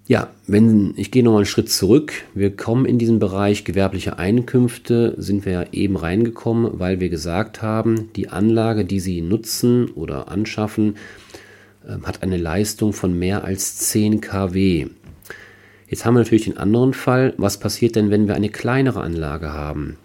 Ja, 0.08 0.28
wenn 0.46 0.94
ich 0.96 1.10
gehe 1.10 1.24
nochmal 1.24 1.40
einen 1.40 1.46
Schritt 1.46 1.68
zurück. 1.68 2.12
Wir 2.32 2.54
kommen 2.54 2.86
in 2.86 2.96
diesen 2.96 3.18
Bereich 3.18 3.64
gewerbliche 3.64 4.18
Einkünfte, 4.18 5.14
sind 5.18 5.44
wir 5.44 5.52
ja 5.52 5.64
eben 5.72 5.96
reingekommen, 5.96 6.78
weil 6.78 7.00
wir 7.00 7.08
gesagt 7.08 7.60
haben, 7.60 8.12
die 8.14 8.28
Anlage, 8.28 8.84
die 8.84 9.00
Sie 9.00 9.20
nutzen 9.20 9.90
oder 9.90 10.28
anschaffen, 10.28 10.96
ähm, 11.88 12.06
hat 12.06 12.22
eine 12.22 12.36
Leistung 12.36 12.92
von 12.92 13.18
mehr 13.18 13.42
als 13.42 13.78
10 13.78 14.20
kW. 14.20 14.86
Jetzt 15.88 16.04
haben 16.04 16.14
wir 16.14 16.20
natürlich 16.20 16.44
den 16.44 16.58
anderen 16.58 16.94
Fall. 16.94 17.34
Was 17.36 17.58
passiert 17.58 17.96
denn, 17.96 18.10
wenn 18.10 18.28
wir 18.28 18.36
eine 18.36 18.48
kleinere 18.48 19.00
Anlage 19.00 19.52
haben? 19.52 19.96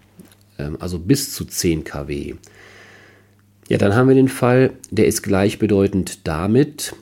Ähm, 0.58 0.78
also 0.80 0.98
bis 0.98 1.32
zu 1.32 1.44
10 1.44 1.84
kW. 1.84 2.34
Ja, 3.68 3.78
dann 3.78 3.94
haben 3.94 4.08
wir 4.08 4.16
den 4.16 4.28
Fall, 4.28 4.72
der 4.90 5.06
ist 5.06 5.22
gleichbedeutend 5.22 6.26
damit, 6.26 6.96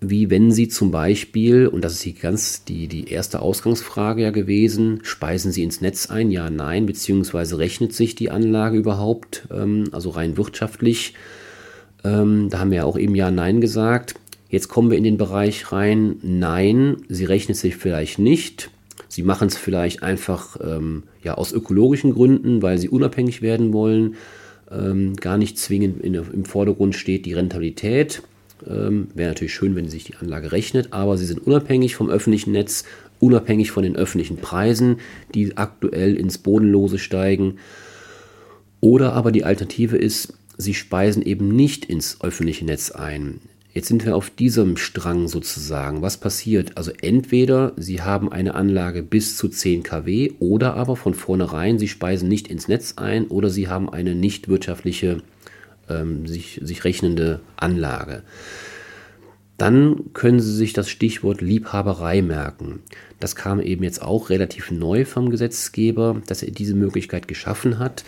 wie 0.00 0.30
wenn 0.30 0.50
Sie 0.50 0.68
zum 0.68 0.90
Beispiel, 0.90 1.66
und 1.66 1.84
das 1.84 1.94
ist 1.94 2.04
die, 2.04 2.14
ganz 2.14 2.64
die, 2.64 2.88
die 2.88 3.08
erste 3.10 3.40
Ausgangsfrage 3.40 4.22
ja 4.22 4.30
gewesen, 4.30 5.00
speisen 5.02 5.52
Sie 5.52 5.62
ins 5.62 5.80
Netz 5.80 6.10
ein? 6.10 6.30
Ja, 6.30 6.50
nein, 6.50 6.86
beziehungsweise 6.86 7.58
rechnet 7.58 7.94
sich 7.94 8.14
die 8.14 8.30
Anlage 8.30 8.78
überhaupt, 8.78 9.48
ähm, 9.50 9.84
also 9.92 10.10
rein 10.10 10.36
wirtschaftlich? 10.36 11.14
Ähm, 12.04 12.48
da 12.50 12.58
haben 12.58 12.70
wir 12.70 12.78
ja 12.78 12.84
auch 12.84 12.98
eben 12.98 13.14
Ja, 13.14 13.30
Nein 13.30 13.60
gesagt. 13.60 14.16
Jetzt 14.50 14.68
kommen 14.68 14.90
wir 14.90 14.98
in 14.98 15.04
den 15.04 15.16
Bereich 15.16 15.72
rein, 15.72 16.16
nein, 16.20 16.96
sie 17.08 17.24
rechnet 17.24 17.56
sich 17.56 17.76
vielleicht 17.76 18.18
nicht. 18.18 18.70
Sie 19.08 19.22
machen 19.22 19.48
es 19.48 19.56
vielleicht 19.56 20.02
einfach 20.02 20.58
ähm, 20.62 21.04
ja, 21.22 21.34
aus 21.34 21.52
ökologischen 21.52 22.12
Gründen, 22.12 22.60
weil 22.60 22.76
sie 22.76 22.90
unabhängig 22.90 23.40
werden 23.40 23.72
wollen. 23.72 24.16
Ähm, 24.70 25.16
gar 25.16 25.38
nicht 25.38 25.58
zwingend 25.58 26.02
in, 26.02 26.14
im 26.14 26.44
Vordergrund 26.44 26.94
steht 26.94 27.24
die 27.24 27.32
Rentabilität. 27.32 28.22
Ähm, 28.68 29.08
Wäre 29.14 29.30
natürlich 29.30 29.54
schön, 29.54 29.74
wenn 29.74 29.88
sich 29.88 30.04
die 30.04 30.16
Anlage 30.16 30.52
rechnet, 30.52 30.92
aber 30.92 31.16
sie 31.16 31.26
sind 31.26 31.46
unabhängig 31.46 31.94
vom 31.96 32.10
öffentlichen 32.10 32.52
Netz, 32.52 32.84
unabhängig 33.20 33.70
von 33.70 33.82
den 33.82 33.96
öffentlichen 33.96 34.36
Preisen, 34.36 34.96
die 35.34 35.56
aktuell 35.56 36.16
ins 36.16 36.38
Bodenlose 36.38 36.98
steigen. 36.98 37.58
Oder 38.80 39.12
aber 39.12 39.32
die 39.32 39.44
Alternative 39.44 39.96
ist, 39.96 40.34
sie 40.58 40.74
speisen 40.74 41.22
eben 41.22 41.54
nicht 41.54 41.84
ins 41.84 42.20
öffentliche 42.20 42.64
Netz 42.64 42.90
ein. 42.90 43.40
Jetzt 43.74 43.88
sind 43.88 44.04
wir 44.04 44.16
auf 44.16 44.28
diesem 44.28 44.76
Strang 44.76 45.28
sozusagen. 45.28 46.02
Was 46.02 46.18
passiert? 46.18 46.76
Also 46.76 46.92
entweder 47.00 47.72
Sie 47.78 48.02
haben 48.02 48.30
eine 48.30 48.54
Anlage 48.54 49.02
bis 49.02 49.38
zu 49.38 49.48
10 49.48 49.82
kW 49.82 50.32
oder 50.40 50.74
aber 50.74 50.94
von 50.94 51.14
vornherein 51.14 51.78
Sie 51.78 51.88
speisen 51.88 52.28
nicht 52.28 52.48
ins 52.48 52.68
Netz 52.68 52.94
ein 52.96 53.28
oder 53.28 53.48
Sie 53.48 53.68
haben 53.68 53.88
eine 53.88 54.14
nicht 54.14 54.48
wirtschaftliche 54.48 55.22
ähm, 55.92 56.26
sich, 56.26 56.60
sich 56.62 56.84
rechnende 56.84 57.40
Anlage. 57.56 58.22
Dann 59.58 60.12
können 60.12 60.40
Sie 60.40 60.52
sich 60.52 60.72
das 60.72 60.88
Stichwort 60.88 61.40
Liebhaberei 61.40 62.22
merken. 62.22 62.80
Das 63.20 63.36
kam 63.36 63.60
eben 63.60 63.84
jetzt 63.84 64.02
auch 64.02 64.30
relativ 64.30 64.70
neu 64.70 65.04
vom 65.04 65.30
Gesetzgeber, 65.30 66.20
dass 66.26 66.42
er 66.42 66.50
diese 66.50 66.74
Möglichkeit 66.74 67.28
geschaffen 67.28 67.78
hat. 67.78 68.04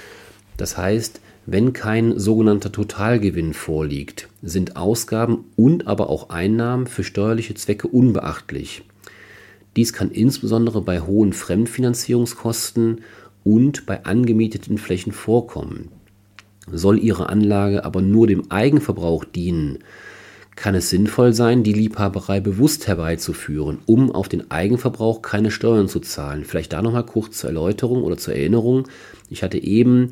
Das 0.57 0.77
heißt, 0.77 1.21
wenn 1.47 1.73
kein 1.73 2.19
sogenannter 2.19 2.73
Totalgewinn 2.73 3.53
vorliegt, 3.53 4.29
sind 4.43 4.77
Ausgaben 4.77 5.45
und 5.57 5.87
aber 5.87 6.09
auch 6.09 6.31
Einnahmen 6.31 6.87
für 6.87 7.05
steuerliche 7.05 7.55
Zwecke 7.55 7.87
unbeachtlich. 7.87 8.83
Dies 9.77 9.93
kann 9.93 10.11
insbesondere 10.11 10.81
bei 10.81 11.01
hohen 11.01 11.33
Fremdfinanzierungskosten 11.33 13.03
und 13.45 13.87
bei 13.87 14.05
angemieteten 14.05 14.79
Flächen 14.79 15.13
vorkommen. 15.13 15.91
Soll 16.71 16.99
Ihre 16.99 17.29
Anlage 17.29 17.85
aber 17.85 18.03
nur 18.03 18.27
dem 18.27 18.51
Eigenverbrauch 18.51 19.25
dienen, 19.25 19.79
kann 20.57 20.75
es 20.75 20.91
sinnvoll 20.91 21.33
sein, 21.33 21.63
die 21.65 21.73
Liebhaberei 21.73 22.41
bewusst 22.41 22.87
herbeizuführen, 22.87 23.79
um 23.87 24.13
auf 24.13 24.29
den 24.29 24.51
Eigenverbrauch 24.51 25.21
keine 25.21 25.51
Steuern 25.51 25.89
zu 25.89 26.01
zahlen. 26.01 26.45
Vielleicht 26.45 26.73
da 26.73 26.81
nochmal 26.81 27.07
kurz 27.07 27.39
zur 27.39 27.51
Erläuterung 27.51 28.03
oder 28.03 28.17
zur 28.17 28.35
Erinnerung. 28.35 28.87
Ich 29.31 29.43
hatte 29.43 29.59
eben 29.59 30.11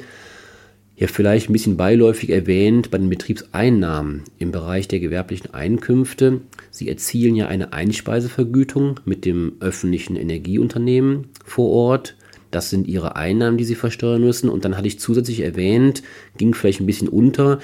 ja 0.96 1.06
vielleicht 1.06 1.48
ein 1.48 1.52
bisschen 1.52 1.76
beiläufig 1.76 2.30
erwähnt 2.30 2.90
bei 2.90 2.98
den 2.98 3.08
Betriebseinnahmen 3.08 4.24
im 4.38 4.50
Bereich 4.50 4.88
der 4.88 5.00
gewerblichen 5.00 5.54
Einkünfte. 5.54 6.40
Sie 6.70 6.88
erzielen 6.88 7.36
ja 7.36 7.46
eine 7.46 7.72
Einspeisevergütung 7.72 9.00
mit 9.04 9.24
dem 9.24 9.54
öffentlichen 9.60 10.16
Energieunternehmen 10.16 11.28
vor 11.44 11.70
Ort 11.70 12.16
das 12.52 12.70
sind 12.70 12.86
ihre 12.86 13.16
Einnahmen, 13.16 13.58
die 13.58 13.64
sie 13.64 13.74
versteuern 13.74 14.22
müssen. 14.22 14.48
Und 14.48 14.64
dann 14.64 14.76
hatte 14.76 14.86
ich 14.86 15.00
zusätzlich 15.00 15.40
erwähnt, 15.40 16.02
ging 16.36 16.54
vielleicht 16.54 16.80
ein 16.80 16.86
bisschen 16.86 17.08
unter, 17.08 17.58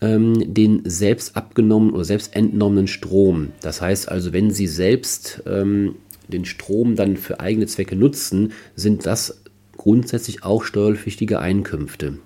ähm, 0.00 0.54
den 0.54 0.82
selbst 0.84 1.36
abgenommenen 1.36 1.94
oder 1.94 2.04
selbst 2.04 2.34
entnommenen 2.34 2.88
Strom. 2.88 3.48
Das 3.60 3.80
heißt 3.80 4.08
also, 4.08 4.32
wenn 4.32 4.50
sie 4.50 4.66
selbst 4.66 5.42
ähm, 5.46 5.96
den 6.28 6.44
Strom 6.44 6.96
dann 6.96 7.16
für 7.16 7.40
eigene 7.40 7.66
Zwecke 7.66 7.96
nutzen, 7.96 8.52
sind 8.74 9.06
das 9.06 9.42
grundsätzlich 9.76 10.42
auch 10.42 10.64
steuerpflichtige 10.64 11.38
Einkünfte. 11.38 12.18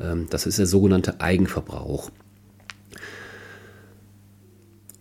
Ähm, 0.00 0.26
das 0.30 0.46
ist 0.46 0.58
der 0.58 0.66
sogenannte 0.66 1.20
Eigenverbrauch. 1.20 2.10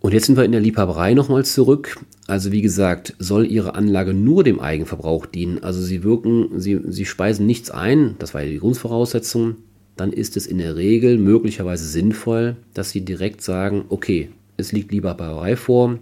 Und 0.01 0.13
jetzt 0.13 0.25
sind 0.25 0.35
wir 0.35 0.43
in 0.43 0.51
der 0.51 0.61
Liebhaberei 0.61 1.13
nochmal 1.13 1.45
zurück. 1.45 1.99
Also 2.25 2.51
wie 2.51 2.63
gesagt, 2.63 3.13
soll 3.19 3.45
Ihre 3.45 3.75
Anlage 3.75 4.15
nur 4.15 4.43
dem 4.43 4.59
Eigenverbrauch 4.59 5.27
dienen, 5.27 5.63
also 5.63 5.79
Sie 5.79 6.03
wirken, 6.03 6.59
Sie, 6.59 6.79
Sie 6.87 7.05
speisen 7.05 7.45
nichts 7.45 7.69
ein, 7.69 8.15
das 8.17 8.33
war 8.33 8.41
ja 8.41 8.49
die 8.49 8.59
Grundvoraussetzung, 8.59 9.57
dann 9.97 10.11
ist 10.11 10.37
es 10.37 10.47
in 10.47 10.57
der 10.57 10.75
Regel 10.75 11.17
möglicherweise 11.17 11.85
sinnvoll, 11.85 12.55
dass 12.73 12.89
Sie 12.89 13.01
direkt 13.01 13.43
sagen, 13.43 13.85
okay, 13.89 14.29
es 14.57 14.71
liegt 14.71 14.91
Liebhaberei 14.91 15.55
vor 15.55 15.99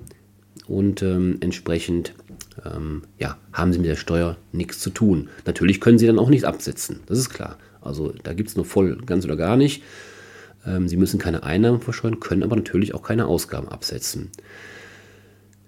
und 0.68 1.02
ähm, 1.02 1.38
entsprechend 1.42 2.14
ähm, 2.64 3.02
ja, 3.18 3.38
haben 3.52 3.74
Sie 3.74 3.80
mit 3.80 3.90
der 3.90 3.96
Steuer 3.98 4.38
nichts 4.54 4.80
zu 4.80 4.92
tun. 4.92 5.28
Natürlich 5.46 5.82
können 5.82 6.00
Sie 6.00 6.08
dann 6.08 6.20
auch 6.20 6.30
nichts 6.30 6.46
absetzen, 6.46 7.02
das 7.08 7.18
ist 7.18 7.32
klar. 7.32 7.58
Also 7.82 8.14
da 8.24 8.34
gibt 8.34 8.50
es 8.50 8.56
nur 8.56 8.66
voll, 8.66 8.98
ganz 9.06 9.26
oder 9.26 9.36
gar 9.36 9.58
nicht. 9.58 9.84
Ähm, 10.66 10.88
Sie 10.88 10.98
müssen 10.98 11.20
keine 11.20 11.44
Einnahmen 11.44 11.82
versteuern, 11.82 12.20
können 12.20 12.44
aber 12.44 12.56
natürlich 12.56 12.94
auch 12.94 13.04
keine 13.04 13.28
Ausgaben 13.28 13.68
absetzen. 13.68 14.32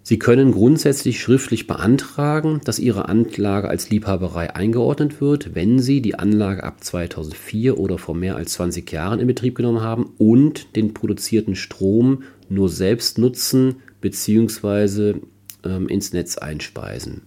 Sie 0.04 0.18
können 0.18 0.52
grundsätzlich 0.52 1.22
schriftlich 1.22 1.68
beantragen, 1.68 2.60
dass 2.66 2.80
Ihre 2.80 3.08
Anlage 3.08 3.70
als 3.70 3.90
Liebhaberei 3.90 4.56
eingeordnet 4.56 5.22
wird, 5.22 5.54
wenn 5.54 5.80
Sie 5.80 6.02
die 6.02 6.16
Anlage 6.16 6.64
ab 6.64 6.84
2004 6.84 7.78
oder 7.78 7.98
vor 7.98 8.16
mehr 8.16 8.36
als 8.36 8.54
20 8.54 8.92
Jahren 8.92 9.20
in 9.20 9.28
Betrieb 9.28 9.56
genommen 9.56 9.82
haben 9.82 10.12
und 10.18 10.76
den 10.76 10.94
produzierten 10.94 11.56
Strom 11.56 12.24
nur 12.50 12.68
selbst 12.68 13.20
nutzen 13.20 13.76
bzw. 14.02 15.16
Ähm, 15.64 15.88
ins 15.88 16.14
Netz 16.14 16.38
einspeisen 16.38 17.22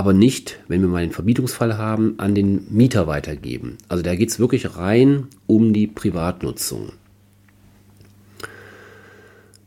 aber 0.00 0.14
nicht, 0.14 0.60
wenn 0.66 0.80
wir 0.80 0.88
mal 0.88 1.02
den 1.02 1.12
Vermietungsfall 1.12 1.76
haben, 1.76 2.14
an 2.16 2.34
den 2.34 2.66
Mieter 2.70 3.06
weitergeben. 3.06 3.76
Also 3.86 4.02
da 4.02 4.14
geht 4.14 4.30
es 4.30 4.38
wirklich 4.38 4.78
rein 4.78 5.26
um 5.46 5.74
die 5.74 5.86
Privatnutzung. 5.86 6.92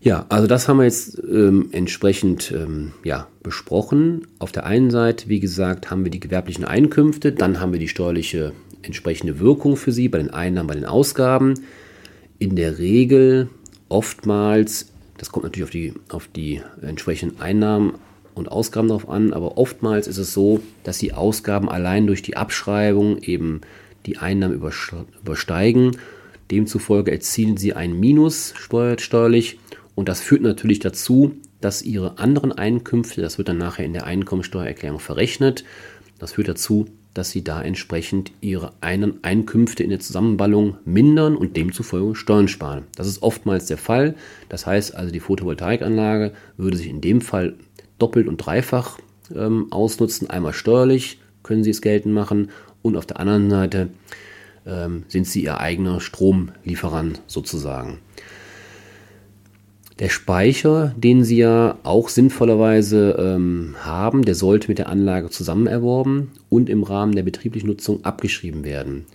Ja, 0.01 0.25
also 0.29 0.47
das 0.47 0.67
haben 0.67 0.77
wir 0.77 0.85
jetzt 0.85 1.21
ähm, 1.23 1.69
entsprechend 1.71 2.51
ähm, 2.51 2.93
ja, 3.03 3.27
besprochen. 3.43 4.25
Auf 4.39 4.51
der 4.51 4.65
einen 4.65 4.89
Seite, 4.89 5.29
wie 5.29 5.39
gesagt, 5.39 5.91
haben 5.91 6.03
wir 6.03 6.09
die 6.09 6.19
gewerblichen 6.19 6.65
Einkünfte, 6.65 7.31
dann 7.31 7.59
haben 7.59 7.71
wir 7.71 7.79
die 7.79 7.87
steuerliche 7.87 8.53
entsprechende 8.81 9.39
Wirkung 9.39 9.75
für 9.75 9.91
sie 9.91 10.09
bei 10.09 10.17
den 10.17 10.31
Einnahmen, 10.31 10.65
bei 10.65 10.73
den 10.73 10.85
Ausgaben. 10.85 11.53
In 12.39 12.55
der 12.55 12.79
Regel 12.79 13.49
oftmals, 13.87 14.87
das 15.19 15.31
kommt 15.31 15.43
natürlich 15.43 15.65
auf 15.65 15.69
die, 15.69 15.93
auf 16.09 16.27
die 16.27 16.59
entsprechenden 16.81 17.39
Einnahmen 17.39 17.93
und 18.35 18.51
Ausgaben 18.51 18.87
darauf 18.87 19.09
an, 19.09 19.33
aber 19.33 19.57
oftmals 19.57 20.07
ist 20.07 20.17
es 20.17 20.33
so, 20.33 20.61
dass 20.83 20.97
die 20.97 21.13
Ausgaben 21.13 21.69
allein 21.69 22.07
durch 22.07 22.21
die 22.21 22.37
Abschreibung 22.37 23.17
eben 23.19 23.61
die 24.05 24.17
Einnahmen 24.17 24.55
übersteigen. 24.55 25.97
Demzufolge 26.51 27.11
erzielen 27.11 27.57
Sie 27.57 27.73
ein 27.73 27.99
Minus 27.99 28.53
steuerlich 28.57 29.59
und 29.95 30.09
das 30.09 30.21
führt 30.21 30.41
natürlich 30.41 30.79
dazu, 30.79 31.37
dass 31.61 31.81
Ihre 31.81 32.17
anderen 32.17 32.51
Einkünfte, 32.51 33.21
das 33.21 33.37
wird 33.37 33.47
dann 33.47 33.57
nachher 33.57 33.85
in 33.85 33.93
der 33.93 34.05
Einkommensteuererklärung 34.05 34.99
verrechnet, 34.99 35.63
das 36.19 36.33
führt 36.33 36.49
dazu, 36.49 36.87
dass 37.13 37.29
Sie 37.29 37.43
da 37.43 37.61
entsprechend 37.61 38.31
Ihre 38.41 38.73
Einkünfte 38.81 39.83
in 39.83 39.91
der 39.91 39.99
Zusammenballung 39.99 40.77
mindern 40.83 41.35
und 41.35 41.55
demzufolge 41.55 42.15
Steuern 42.15 42.47
sparen. 42.47 42.85
Das 42.95 43.07
ist 43.07 43.21
oftmals 43.21 43.67
der 43.67 43.77
Fall. 43.77 44.15
Das 44.49 44.65
heißt 44.65 44.95
also, 44.95 45.11
die 45.11 45.19
Photovoltaikanlage 45.19 46.33
würde 46.57 46.77
sich 46.77 46.87
in 46.87 47.01
dem 47.01 47.21
Fall 47.21 47.53
doppelt 48.03 48.27
und 48.27 48.37
dreifach 48.37 48.99
ähm, 49.33 49.67
ausnutzen. 49.71 50.29
Einmal 50.29 50.51
steuerlich 50.51 51.21
können 51.41 51.63
Sie 51.63 51.69
es 51.69 51.81
geltend 51.81 52.13
machen 52.13 52.49
und 52.81 52.97
auf 52.97 53.05
der 53.05 53.19
anderen 53.19 53.49
Seite 53.49 53.89
ähm, 54.65 55.03
sind 55.07 55.25
Sie 55.25 55.43
Ihr 55.43 55.59
eigener 55.59 56.01
Stromlieferant 56.01 57.21
sozusagen. 57.27 57.99
Der 59.99 60.09
Speicher, 60.09 60.93
den 60.97 61.23
Sie 61.23 61.37
ja 61.37 61.77
auch 61.83 62.09
sinnvollerweise 62.09 63.15
ähm, 63.17 63.75
haben, 63.79 64.25
der 64.25 64.35
sollte 64.35 64.67
mit 64.67 64.79
der 64.79 64.89
Anlage 64.89 65.29
zusammen 65.29 65.67
erworben 65.67 66.31
und 66.49 66.69
im 66.69 66.83
Rahmen 66.83 67.15
der 67.15 67.23
betrieblichen 67.23 67.67
Nutzung 67.67 68.03
abgeschrieben 68.03 68.65
werden. 68.65 69.05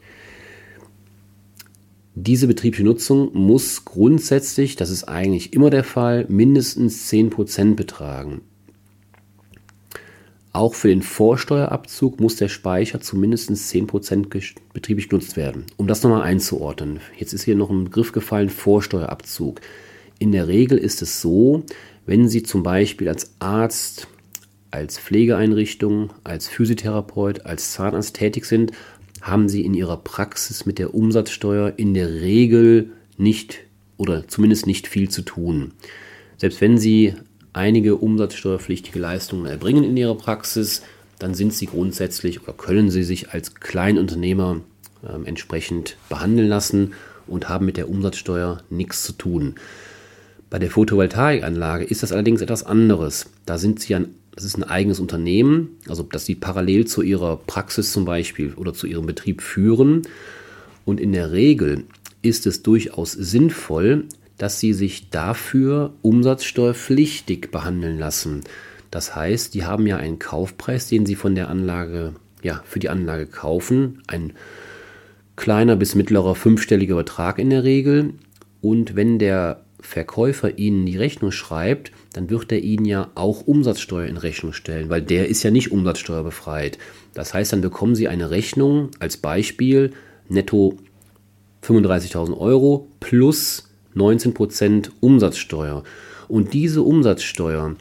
Diese 2.14 2.46
betriebliche 2.46 2.84
Nutzung 2.84 3.30
muss 3.34 3.84
grundsätzlich, 3.84 4.76
das 4.76 4.90
ist 4.90 5.04
eigentlich 5.04 5.52
immer 5.52 5.70
der 5.70 5.84
Fall, 5.84 6.24
mindestens 6.28 7.10
10% 7.12 7.74
betragen. 7.74 8.40
Auch 10.52 10.74
für 10.74 10.88
den 10.88 11.02
Vorsteuerabzug 11.02 12.20
muss 12.20 12.36
der 12.36 12.48
Speicher 12.48 13.00
zu 13.00 13.16
mindestens 13.16 13.70
10% 13.72 14.54
betrieblich 14.72 15.08
genutzt 15.08 15.36
werden. 15.36 15.66
Um 15.76 15.86
das 15.86 16.02
nochmal 16.02 16.22
einzuordnen, 16.22 17.00
jetzt 17.18 17.32
ist 17.32 17.44
hier 17.44 17.54
noch 17.54 17.70
ein 17.70 17.84
Begriff 17.84 18.12
gefallen, 18.12 18.48
Vorsteuerabzug. 18.48 19.60
In 20.18 20.32
der 20.32 20.48
Regel 20.48 20.78
ist 20.78 21.02
es 21.02 21.20
so, 21.20 21.64
wenn 22.06 22.28
Sie 22.28 22.42
zum 22.42 22.62
Beispiel 22.62 23.08
als 23.08 23.34
Arzt, 23.38 24.08
als 24.70 24.98
Pflegeeinrichtung, 24.98 26.10
als 26.24 26.48
Physiotherapeut, 26.48 27.44
als 27.44 27.72
Zahnarzt 27.72 28.16
tätig 28.16 28.46
sind, 28.46 28.72
haben 29.20 29.48
Sie 29.48 29.64
in 29.64 29.74
Ihrer 29.74 29.98
Praxis 29.98 30.64
mit 30.64 30.78
der 30.78 30.94
Umsatzsteuer 30.94 31.74
in 31.76 31.94
der 31.94 32.20
Regel 32.20 32.92
nicht 33.16 33.60
oder 33.98 34.26
zumindest 34.26 34.66
nicht 34.66 34.86
viel 34.88 35.10
zu 35.10 35.22
tun. 35.22 35.72
Selbst 36.38 36.60
wenn 36.60 36.78
Sie 36.78 37.14
einige 37.52 37.96
umsatzsteuerpflichtige 37.96 38.98
Leistungen 38.98 39.46
erbringen 39.46 39.84
in 39.84 39.96
Ihrer 39.96 40.16
Praxis, 40.16 40.82
dann 41.18 41.34
sind 41.34 41.52
Sie 41.52 41.66
grundsätzlich 41.66 42.42
oder 42.42 42.52
können 42.52 42.90
Sie 42.90 43.02
sich 43.02 43.30
als 43.30 43.54
Kleinunternehmer 43.56 44.60
äh, 45.02 45.26
entsprechend 45.26 45.96
behandeln 46.08 46.48
lassen 46.48 46.92
und 47.26 47.48
haben 47.48 47.66
mit 47.66 47.76
der 47.76 47.88
Umsatzsteuer 47.88 48.62
nichts 48.70 49.02
zu 49.02 49.12
tun. 49.12 49.54
Bei 50.50 50.58
der 50.58 50.70
Photovoltaikanlage 50.70 51.84
ist 51.84 52.02
das 52.02 52.12
allerdings 52.12 52.40
etwas 52.40 52.64
anderes. 52.64 53.26
Da 53.44 53.58
sind 53.58 53.80
sie 53.80 53.94
ein, 53.94 54.14
das 54.34 54.44
ist 54.44 54.56
ein 54.56 54.64
eigenes 54.64 54.98
Unternehmen, 54.98 55.76
also 55.88 56.02
dass 56.02 56.24
sie 56.24 56.36
parallel 56.36 56.86
zu 56.86 57.02
ihrer 57.02 57.36
Praxis 57.36 57.92
zum 57.92 58.04
Beispiel 58.04 58.54
oder 58.54 58.72
zu 58.72 58.86
ihrem 58.86 59.04
Betrieb 59.04 59.42
führen. 59.42 60.02
Und 60.86 61.00
in 61.00 61.12
der 61.12 61.32
Regel 61.32 61.84
ist 62.22 62.46
es 62.46 62.62
durchaus 62.62 63.12
sinnvoll, 63.12 64.06
dass 64.38 64.60
sie 64.60 64.72
sich 64.72 65.10
dafür 65.10 65.92
umsatzsteuerpflichtig 66.02 67.50
behandeln 67.50 67.98
lassen. 67.98 68.42
Das 68.90 69.14
heißt, 69.14 69.52
die 69.54 69.64
haben 69.64 69.86
ja 69.86 69.96
einen 69.96 70.18
Kaufpreis, 70.18 70.88
den 70.88 71.04
sie 71.04 71.16
von 71.16 71.34
der 71.34 71.48
Anlage, 71.48 72.14
ja, 72.42 72.62
für 72.64 72.78
die 72.78 72.88
Anlage 72.88 73.26
kaufen. 73.26 74.02
Ein 74.06 74.32
kleiner 75.36 75.76
bis 75.76 75.94
mittlerer 75.94 76.34
fünfstelliger 76.34 76.96
Betrag 76.96 77.38
in 77.38 77.50
der 77.50 77.64
Regel. 77.64 78.14
Und 78.62 78.96
wenn 78.96 79.18
der 79.18 79.64
Verkäufer 79.80 80.58
Ihnen 80.58 80.86
die 80.86 80.96
Rechnung 80.96 81.30
schreibt, 81.30 81.92
dann 82.12 82.30
wird 82.30 82.50
er 82.50 82.60
Ihnen 82.60 82.84
ja 82.84 83.10
auch 83.14 83.46
Umsatzsteuer 83.46 84.06
in 84.06 84.16
Rechnung 84.16 84.52
stellen, 84.52 84.88
weil 84.88 85.02
der 85.02 85.28
ist 85.28 85.42
ja 85.44 85.50
nicht 85.50 85.70
umsatzsteuerbefreit. 85.70 86.78
Das 87.14 87.34
heißt, 87.34 87.52
dann 87.52 87.60
bekommen 87.60 87.94
Sie 87.94 88.08
eine 88.08 88.30
Rechnung 88.30 88.90
als 88.98 89.16
Beispiel 89.16 89.92
netto 90.28 90.76
35.000 91.62 92.36
Euro 92.36 92.88
plus 93.00 93.67
19% 93.98 94.90
Umsatzsteuer. 95.00 95.82
Und 96.28 96.54
diese 96.54 96.82
Umsatzsteuer, 96.82 97.76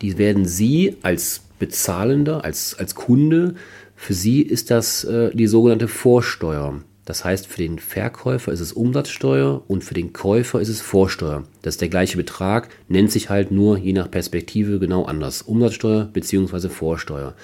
die 0.00 0.18
werden 0.18 0.44
Sie 0.44 0.96
als 1.02 1.42
Bezahlender, 1.58 2.44
als, 2.44 2.74
als 2.78 2.94
Kunde, 2.94 3.54
für 3.94 4.14
Sie 4.14 4.42
ist 4.42 4.70
das 4.70 5.04
äh, 5.04 5.30
die 5.34 5.46
sogenannte 5.46 5.86
Vorsteuer. 5.86 6.80
Das 7.04 7.24
heißt, 7.24 7.46
für 7.46 7.58
den 7.58 7.78
Verkäufer 7.78 8.52
ist 8.52 8.60
es 8.60 8.72
Umsatzsteuer 8.72 9.62
und 9.66 9.82
für 9.82 9.94
den 9.94 10.12
Käufer 10.12 10.60
ist 10.60 10.68
es 10.68 10.80
Vorsteuer. 10.80 11.44
Das 11.62 11.74
ist 11.74 11.80
der 11.80 11.88
gleiche 11.88 12.16
Betrag, 12.16 12.68
nennt 12.88 13.10
sich 13.10 13.28
halt 13.28 13.50
nur 13.50 13.76
je 13.76 13.92
nach 13.92 14.10
Perspektive 14.10 14.78
genau 14.78 15.04
anders. 15.04 15.42
Umsatzsteuer 15.42 16.08
bzw. 16.12 16.68
Vorsteuer. 16.68 17.34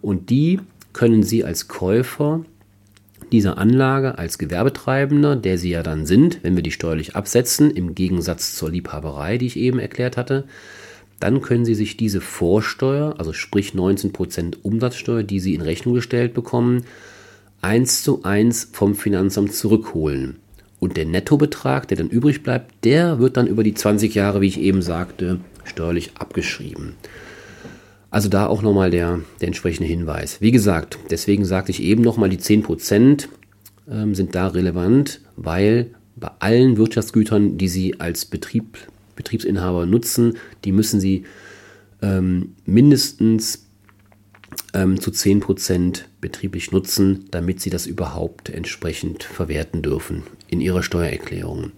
Und 0.00 0.30
die 0.30 0.60
können 0.92 1.22
Sie 1.22 1.44
als 1.44 1.68
Käufer 1.68 2.44
dieser 3.32 3.58
Anlage 3.58 4.18
als 4.18 4.38
Gewerbetreibender, 4.38 5.36
der 5.36 5.58
Sie 5.58 5.70
ja 5.70 5.82
dann 5.82 6.06
sind, 6.06 6.40
wenn 6.42 6.56
wir 6.56 6.62
die 6.62 6.70
steuerlich 6.70 7.16
absetzen, 7.16 7.70
im 7.70 7.94
Gegensatz 7.94 8.54
zur 8.54 8.70
Liebhaberei, 8.70 9.38
die 9.38 9.46
ich 9.46 9.56
eben 9.56 9.78
erklärt 9.78 10.16
hatte, 10.16 10.44
dann 11.20 11.40
können 11.40 11.64
Sie 11.64 11.74
sich 11.74 11.96
diese 11.96 12.20
Vorsteuer, 12.20 13.14
also 13.18 13.32
sprich 13.32 13.72
19% 13.72 14.56
Umsatzsteuer, 14.62 15.22
die 15.22 15.40
Sie 15.40 15.54
in 15.54 15.62
Rechnung 15.62 15.94
gestellt 15.94 16.34
bekommen, 16.34 16.84
eins 17.62 18.02
zu 18.02 18.22
eins 18.22 18.68
vom 18.72 18.94
Finanzamt 18.94 19.54
zurückholen. 19.54 20.36
Und 20.78 20.96
der 20.96 21.06
Nettobetrag, 21.06 21.88
der 21.88 21.96
dann 21.96 22.10
übrig 22.10 22.42
bleibt, 22.42 22.84
der 22.84 23.18
wird 23.18 23.36
dann 23.36 23.46
über 23.46 23.64
die 23.64 23.74
20 23.74 24.14
Jahre, 24.14 24.42
wie 24.42 24.48
ich 24.48 24.60
eben 24.60 24.82
sagte, 24.82 25.40
steuerlich 25.64 26.12
abgeschrieben. 26.18 26.94
Also 28.16 28.30
da 28.30 28.46
auch 28.46 28.62
nochmal 28.62 28.90
der, 28.90 29.20
der 29.42 29.48
entsprechende 29.48 29.86
Hinweis. 29.86 30.40
Wie 30.40 30.50
gesagt, 30.50 30.98
deswegen 31.10 31.44
sagte 31.44 31.70
ich 31.70 31.82
eben 31.82 32.00
nochmal, 32.02 32.30
die 32.30 32.38
10% 32.38 33.28
ähm, 33.90 34.14
sind 34.14 34.34
da 34.34 34.46
relevant, 34.46 35.20
weil 35.36 35.90
bei 36.14 36.30
allen 36.38 36.78
Wirtschaftsgütern, 36.78 37.58
die 37.58 37.68
Sie 37.68 38.00
als 38.00 38.24
Betrieb, 38.24 38.78
Betriebsinhaber 39.16 39.84
nutzen, 39.84 40.38
die 40.64 40.72
müssen 40.72 40.98
Sie 40.98 41.24
ähm, 42.00 42.54
mindestens 42.64 43.66
ähm, 44.72 44.98
zu 44.98 45.10
10% 45.10 46.04
betrieblich 46.22 46.72
nutzen, 46.72 47.26
damit 47.32 47.60
sie 47.60 47.68
das 47.68 47.84
überhaupt 47.84 48.48
entsprechend 48.48 49.24
verwerten 49.24 49.82
dürfen 49.82 50.22
in 50.48 50.62
ihrer 50.62 50.82
Steuererklärung. 50.82 51.72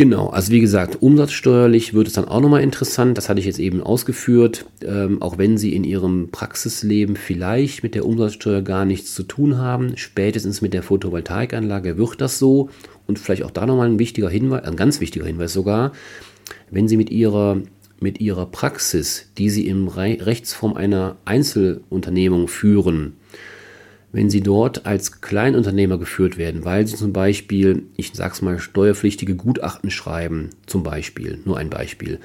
Genau, 0.00 0.28
also 0.28 0.50
wie 0.50 0.60
gesagt, 0.60 1.02
umsatzsteuerlich 1.02 1.92
wird 1.92 2.06
es 2.06 2.14
dann 2.14 2.24
auch 2.24 2.40
nochmal 2.40 2.62
interessant, 2.62 3.18
das 3.18 3.28
hatte 3.28 3.38
ich 3.38 3.44
jetzt 3.44 3.58
eben 3.58 3.82
ausgeführt, 3.82 4.64
ähm, 4.82 5.20
auch 5.20 5.36
wenn 5.36 5.58
Sie 5.58 5.74
in 5.74 5.84
Ihrem 5.84 6.30
Praxisleben 6.30 7.16
vielleicht 7.16 7.82
mit 7.82 7.94
der 7.94 8.06
Umsatzsteuer 8.06 8.62
gar 8.62 8.86
nichts 8.86 9.14
zu 9.14 9.24
tun 9.24 9.58
haben, 9.58 9.98
spätestens 9.98 10.62
mit 10.62 10.72
der 10.72 10.82
Photovoltaikanlage 10.82 11.98
wird 11.98 12.22
das 12.22 12.38
so. 12.38 12.70
Und 13.06 13.18
vielleicht 13.18 13.42
auch 13.42 13.50
da 13.50 13.66
nochmal 13.66 13.88
ein 13.88 13.98
wichtiger 13.98 14.30
Hinweis, 14.30 14.64
ein 14.64 14.76
ganz 14.76 15.02
wichtiger 15.02 15.26
Hinweis 15.26 15.52
sogar, 15.52 15.92
wenn 16.70 16.88
Sie 16.88 16.96
mit 16.96 17.10
Ihrer 17.10 17.60
mit 18.02 18.18
ihrer 18.18 18.46
Praxis, 18.46 19.30
die 19.36 19.50
sie 19.50 19.66
in 19.66 19.86
Rechtsform 19.86 20.72
einer 20.72 21.18
Einzelunternehmung 21.26 22.48
führen, 22.48 23.16
wenn 24.12 24.30
sie 24.30 24.40
dort 24.40 24.86
als 24.86 25.20
Kleinunternehmer 25.20 25.98
geführt 25.98 26.36
werden, 26.36 26.64
weil 26.64 26.86
sie 26.86 26.96
zum 26.96 27.12
Beispiel, 27.12 27.84
ich 27.96 28.10
sag's 28.12 28.42
mal, 28.42 28.58
steuerpflichtige 28.58 29.36
Gutachten 29.36 29.90
schreiben, 29.90 30.50
zum 30.66 30.82
Beispiel, 30.82 31.38
nur 31.44 31.58
ein 31.58 31.70
Beispiel, 31.70 32.18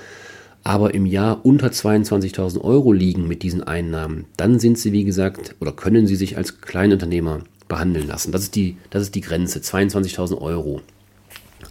aber 0.64 0.94
im 0.96 1.06
Jahr 1.06 1.46
unter 1.46 1.68
22.000 1.68 2.62
Euro 2.62 2.92
liegen 2.92 3.28
mit 3.28 3.44
diesen 3.44 3.64
Einnahmen, 3.64 4.26
dann 4.36 4.60
sind 4.60 4.80
sie, 4.80 4.92
wie 4.92 5.04
gesagt, 5.04 5.56
oder 5.60 5.72
können 5.72 6.08
sie 6.08 6.16
sich 6.16 6.38
als 6.38 6.62
Kleinunternehmer 6.62 7.42
behandeln 7.68 8.08
lassen. 8.08 8.32
Das 8.32 8.42
ist 8.42 8.56
die, 8.56 8.78
das 8.90 9.04
ist 9.04 9.16
die 9.16 9.22
Grenze, 9.22 9.60
22.000 9.60 10.42
Euro 10.42 10.82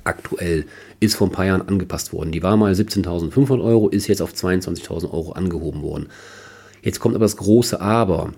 aktuell 0.04 0.66
ist 1.00 1.16
vor 1.16 1.28
ein 1.28 1.32
paar 1.32 1.46
Jahren 1.46 1.68
angepasst 1.68 2.12
worden. 2.12 2.32
Die 2.32 2.42
war 2.42 2.56
mal 2.56 2.72
17.500 2.72 3.62
Euro, 3.62 3.88
ist 3.88 4.06
jetzt 4.06 4.22
auf 4.22 4.32
22.000 4.32 5.10
Euro 5.12 5.32
angehoben 5.32 5.82
worden. 5.82 6.08
Jetzt 6.82 7.00
kommt 7.00 7.14
aber 7.14 7.24
das 7.24 7.36
große 7.36 7.80
Aber. 7.80 8.32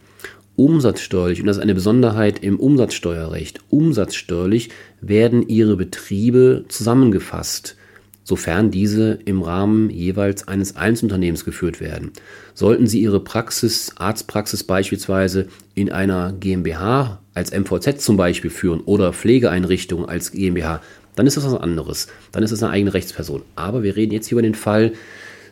Umsatzsteuerlich, 0.57 1.41
und 1.41 1.47
das 1.47 1.59
ist 1.59 1.63
eine 1.63 1.75
Besonderheit 1.75 2.43
im 2.43 2.59
Umsatzsteuerrecht, 2.59 3.61
umsatzsteuerlich 3.71 4.71
werden 5.01 5.47
Ihre 5.49 5.77
Betriebe 5.77 6.65
zusammengefasst, 6.69 7.77
sofern 8.25 8.71
diese 8.71 9.19
im 9.25 9.43
Rahmen 9.43 9.91
jeweils 9.91 10.49
eines 10.49 10.75
Einzelunternehmens 10.75 11.45
geführt 11.45 11.81
werden. 11.81 12.11
Sollten 12.55 12.87
Sie 12.87 13.01
Ihre 13.01 13.21
Praxis, 13.21 13.93
Arztpraxis 13.97 14.65
beispielsweise 14.65 15.47
in 15.75 15.93
einer 15.93 16.33
GmbH 16.33 17.21
als 17.35 17.53
MVZ 17.53 18.01
zum 18.01 18.17
Beispiel 18.17 18.51
führen 18.51 18.81
oder 18.81 19.13
Pflegeeinrichtung 19.13 20.09
als 20.09 20.33
GmbH, 20.33 20.81
dann 21.17 21.27
ist 21.27 21.37
das 21.37 21.45
was 21.45 21.55
anderes. 21.55 22.09
Dann 22.33 22.43
ist 22.43 22.53
es 22.53 22.63
eine 22.63 22.73
eigene 22.73 22.95
Rechtsperson. 22.95 23.43
Aber 23.57 23.83
wir 23.83 23.97
reden 23.97 24.13
jetzt 24.13 24.29
hier 24.29 24.37
über 24.37 24.43
den 24.43 24.55
Fall, 24.55 24.93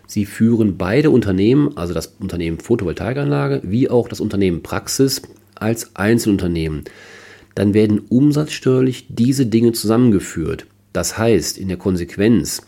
Sie 0.06 0.26
führen 0.26 0.76
beide 0.76 1.10
Unternehmen, 1.10 1.76
also 1.76 1.94
das 1.94 2.14
Unternehmen 2.18 2.58
Photovoltaikanlage 2.58 3.62
wie 3.64 3.88
auch 3.88 4.08
das 4.08 4.20
Unternehmen 4.20 4.62
Praxis, 4.62 5.22
als 5.54 5.96
Einzelunternehmen. 5.96 6.84
dann 7.54 7.72
werden 7.72 8.00
umsatzsteuerlich 8.08 9.06
diese 9.08 9.46
Dinge 9.46 9.72
zusammengeführt. 9.72 10.66
Das 10.92 11.18
heißt, 11.18 11.56
in 11.58 11.68
der 11.68 11.76
Konsequenz, 11.76 12.62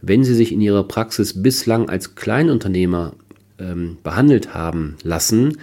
wenn 0.00 0.24
Sie 0.24 0.34
sich 0.34 0.52
in 0.52 0.60
Ihrer 0.60 0.84
Praxis 0.84 1.42
bislang 1.42 1.88
als 1.88 2.14
Kleinunternehmer 2.16 3.14
ähm, 3.58 3.98
behandelt 4.02 4.54
haben 4.54 4.96
lassen, 5.04 5.58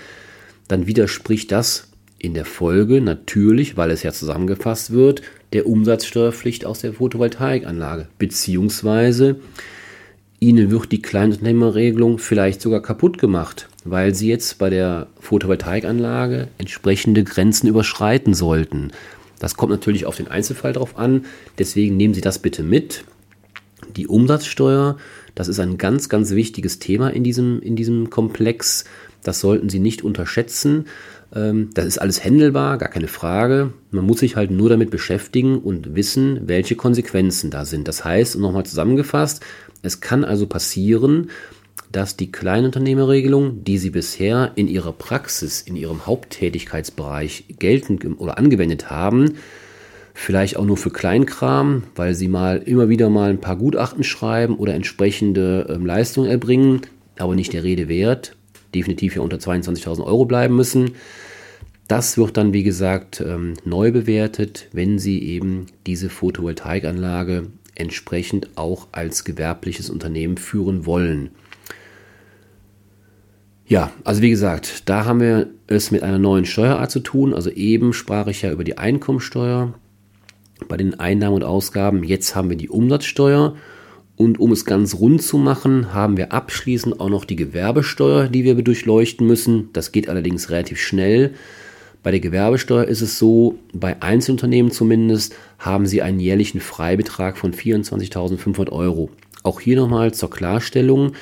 dann 0.67 0.87
widerspricht 0.87 1.51
das 1.51 1.89
in 2.19 2.33
der 2.33 2.45
Folge 2.45 3.01
natürlich, 3.01 3.77
weil 3.77 3.91
es 3.91 4.03
ja 4.03 4.11
zusammengefasst 4.11 4.91
wird, 4.91 5.21
der 5.53 5.65
Umsatzsteuerpflicht 5.65 6.65
aus 6.65 6.79
der 6.79 6.93
Photovoltaikanlage. 6.93 8.07
Beziehungsweise 8.17 9.37
Ihnen 10.41 10.71
wird 10.71 10.91
die 10.93 11.02
Kleinunternehmerregelung 11.02 12.17
vielleicht 12.17 12.62
sogar 12.62 12.82
kaputt 12.82 13.17
gemacht, 13.17 13.67
weil 13.84 14.15
Sie 14.15 14.30
jetzt 14.30 14.58
bei 14.58 14.69
der 14.69 15.08
Photovoltaikanlage 15.19 16.47
entsprechende 16.58 17.25
Grenzen 17.25 17.67
überschreiten 17.67 18.34
sollten. 18.34 18.91
Das 19.39 19.56
kommt 19.56 19.71
natürlich 19.71 20.06
auf 20.06 20.15
den 20.15 20.30
Einzelfall 20.30 20.73
drauf 20.73 20.97
an, 20.97 21.25
deswegen 21.58 21.97
nehmen 21.97 22.13
Sie 22.13 22.21
das 22.21 22.39
bitte 22.39 22.63
mit. 22.63 23.04
Die 23.95 24.07
Umsatzsteuer, 24.07 24.97
das 25.35 25.47
ist 25.47 25.59
ein 25.59 25.77
ganz, 25.77 26.09
ganz 26.09 26.31
wichtiges 26.31 26.79
Thema 26.79 27.09
in 27.09 27.23
diesem, 27.23 27.61
in 27.61 27.75
diesem 27.75 28.09
Komplex. 28.09 28.85
Das 29.23 29.39
sollten 29.39 29.69
Sie 29.69 29.79
nicht 29.79 30.03
unterschätzen. 30.03 30.85
Ähm, 31.33 31.69
das 31.73 31.85
ist 31.85 31.97
alles 31.99 32.23
händelbar, 32.23 32.77
gar 32.77 32.89
keine 32.89 33.07
Frage. 33.07 33.73
Man 33.91 34.05
muss 34.05 34.19
sich 34.19 34.35
halt 34.35 34.51
nur 34.51 34.69
damit 34.69 34.91
beschäftigen 34.91 35.59
und 35.59 35.95
wissen, 35.95 36.47
welche 36.47 36.75
Konsequenzen 36.75 37.51
da 37.51 37.65
sind. 37.65 37.87
Das 37.87 38.03
heißt, 38.03 38.37
nochmal 38.37 38.65
zusammengefasst, 38.65 39.43
es 39.81 40.01
kann 40.01 40.23
also 40.23 40.47
passieren, 40.47 41.29
dass 41.91 42.15
die 42.15 42.31
Kleinunternehmerregelung, 42.31 43.63
die 43.63 43.77
Sie 43.77 43.89
bisher 43.89 44.51
in 44.55 44.67
Ihrer 44.67 44.91
Praxis, 44.91 45.61
in 45.61 45.75
Ihrem 45.75 46.05
Haupttätigkeitsbereich 46.05 47.45
geltend 47.57 48.05
oder 48.19 48.37
angewendet 48.37 48.89
haben, 48.89 49.35
vielleicht 50.19 50.58
auch 50.58 50.65
nur 50.65 50.75
für 50.75 50.89
Kleinkram, 50.91 51.84
weil 51.95 52.13
Sie 52.13 52.27
mal 52.27 52.58
immer 52.58 52.89
wieder 52.89 53.10
mal 53.10 53.29
ein 53.29 53.39
paar 53.39 53.55
Gutachten 53.55 54.03
schreiben 54.03 54.58
oder 54.58 54.73
entsprechende 54.73 55.65
ähm, 55.69 55.86
Leistungen 55.86 56.29
erbringen, 56.29 56.82
aber 57.17 57.36
nicht 57.36 57.53
der 57.53 57.63
Rede 57.63 57.88
wert, 57.88 58.36
definitiv 58.75 59.15
ja 59.15 59.21
unter 59.21 59.38
22.000 59.38 60.03
Euro 60.03 60.25
bleiben 60.25 60.58
müssen. 60.58 60.91
Das 61.88 62.17
wird 62.17 62.36
dann, 62.36 62.51
wie 62.51 62.63
gesagt, 62.63 63.21
ähm, 63.25 63.53
neu 63.63 63.91
bewertet, 63.91 64.67
wenn 64.73 64.99
Sie 64.99 65.23
eben 65.23 65.67
diese 65.88 66.10
Photovoltaikanlage 66.10 67.47
entsprechend 67.75 68.49
auch 68.55 68.88
als 68.91 69.23
gewerbliches 69.23 69.89
Unternehmen 69.89 70.36
führen 70.36 70.86
wollen. 70.86 71.29
Ja, 73.65 73.91
also 74.03 74.21
wie 74.21 74.32
gesagt, 74.32 74.89
da 74.89 75.05
haben 75.05 75.21
wir 75.21 75.47
es 75.67 75.91
mit 75.91 76.03
einer 76.03 76.19
neuen 76.19 76.45
Steuerart 76.45 76.91
zu 76.91 76.99
tun. 76.99 77.34
Also 77.34 77.49
eben 77.51 77.93
sprach 77.93 78.27
ich 78.27 78.41
ja 78.41 78.51
über 78.51 78.65
die 78.65 78.77
Einkommensteuer 78.77 79.73
bei 80.67 80.78
den 80.78 81.00
Einnahmen 81.00 81.36
und 81.36 81.43
Ausgaben. 81.43 82.04
Jetzt 82.04 82.36
haben 82.36 82.50
wir 82.50 82.58
die 82.58 82.69
Umsatzsteuer. 82.69 83.56
Und 84.15 84.39
um 84.39 84.52
es 84.52 84.65
ganz 84.65 84.95
rund 84.95 85.24
zu 85.24 85.38
machen, 85.38 85.93
haben 85.93 86.17
wir 86.17 86.34
abschließend 86.34 87.00
auch 87.00 87.10
noch 87.10 87.24
die 87.24 87.38
Gewerbesteuer, 87.38 88.28
die 88.28 88.43
wir 88.43 88.56
durchleuchten 88.56 89.26
müssen. 89.26 89.69
Das 89.72 89.93
geht 89.93 90.10
allerdings 90.10 90.50
relativ 90.50 90.80
schnell. 90.80 91.34
Bei 92.04 92.12
der 92.12 92.19
Gewerbesteuer 92.19 92.86
ist 92.86 93.02
es 93.02 93.17
so, 93.17 93.60
bei 93.74 94.02
Einzelunternehmen 94.02 94.72
zumindest, 94.72 95.36
haben 95.58 95.86
sie 95.86 96.02
einen 96.02 96.19
jährlichen 96.19 96.60
Freibetrag 96.60 97.38
von 97.38 97.54
24.500 97.54 98.72
Euro. 98.72 99.10
Auch 99.43 99.62
hier 99.62 99.78
nochmal 99.78 100.13
zur 100.13 100.30
Klarstellung, 100.30 101.13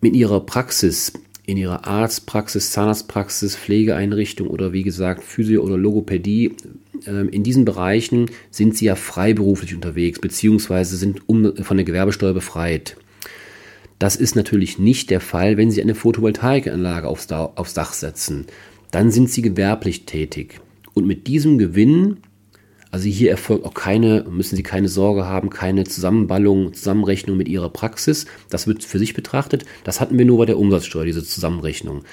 mit 0.00 0.14
ihrer 0.14 0.40
Praxis, 0.40 1.12
in 1.46 1.56
ihrer 1.56 1.86
Arztpraxis, 1.86 2.70
Zahnarztpraxis, 2.72 3.56
Pflegeeinrichtung 3.56 4.48
oder 4.48 4.72
wie 4.72 4.82
gesagt 4.82 5.22
Physio- 5.22 5.62
oder 5.62 5.76
Logopädie, 5.76 6.56
in 7.04 7.42
diesen 7.42 7.64
Bereichen 7.64 8.30
sind 8.50 8.76
sie 8.76 8.86
ja 8.86 8.94
freiberuflich 8.94 9.74
unterwegs, 9.74 10.18
beziehungsweise 10.18 10.96
sind 10.96 11.22
von 11.26 11.76
der 11.76 11.84
Gewerbesteuer 11.84 12.34
befreit. 12.34 12.96
Das 13.98 14.16
ist 14.16 14.36
natürlich 14.36 14.78
nicht 14.78 15.10
der 15.10 15.20
Fall, 15.20 15.56
wenn 15.56 15.70
Sie 15.70 15.80
eine 15.80 15.94
Photovoltaikanlage 15.94 17.08
aufs 17.08 17.26
Dach 17.26 17.92
setzen 17.94 18.46
dann 18.90 19.10
sind 19.10 19.30
sie 19.30 19.42
gewerblich 19.42 20.06
tätig. 20.06 20.60
Und 20.94 21.06
mit 21.06 21.26
diesem 21.26 21.58
Gewinn, 21.58 22.18
also 22.90 23.06
hier 23.08 23.30
erfolgt 23.30 23.64
auch 23.64 23.74
keine, 23.74 24.24
müssen 24.30 24.56
Sie 24.56 24.62
keine 24.62 24.88
Sorge 24.88 25.26
haben, 25.26 25.50
keine 25.50 25.84
Zusammenballung, 25.84 26.72
Zusammenrechnung 26.72 27.36
mit 27.36 27.48
Ihrer 27.48 27.68
Praxis. 27.68 28.26
Das 28.48 28.66
wird 28.66 28.84
für 28.84 28.98
sich 28.98 29.12
betrachtet. 29.12 29.64
Das 29.84 30.00
hatten 30.00 30.18
wir 30.18 30.24
nur 30.24 30.38
bei 30.38 30.46
der 30.46 30.58
Umsatzsteuer, 30.58 31.04
diese 31.04 31.24
Zusammenrechnung. 31.24 32.04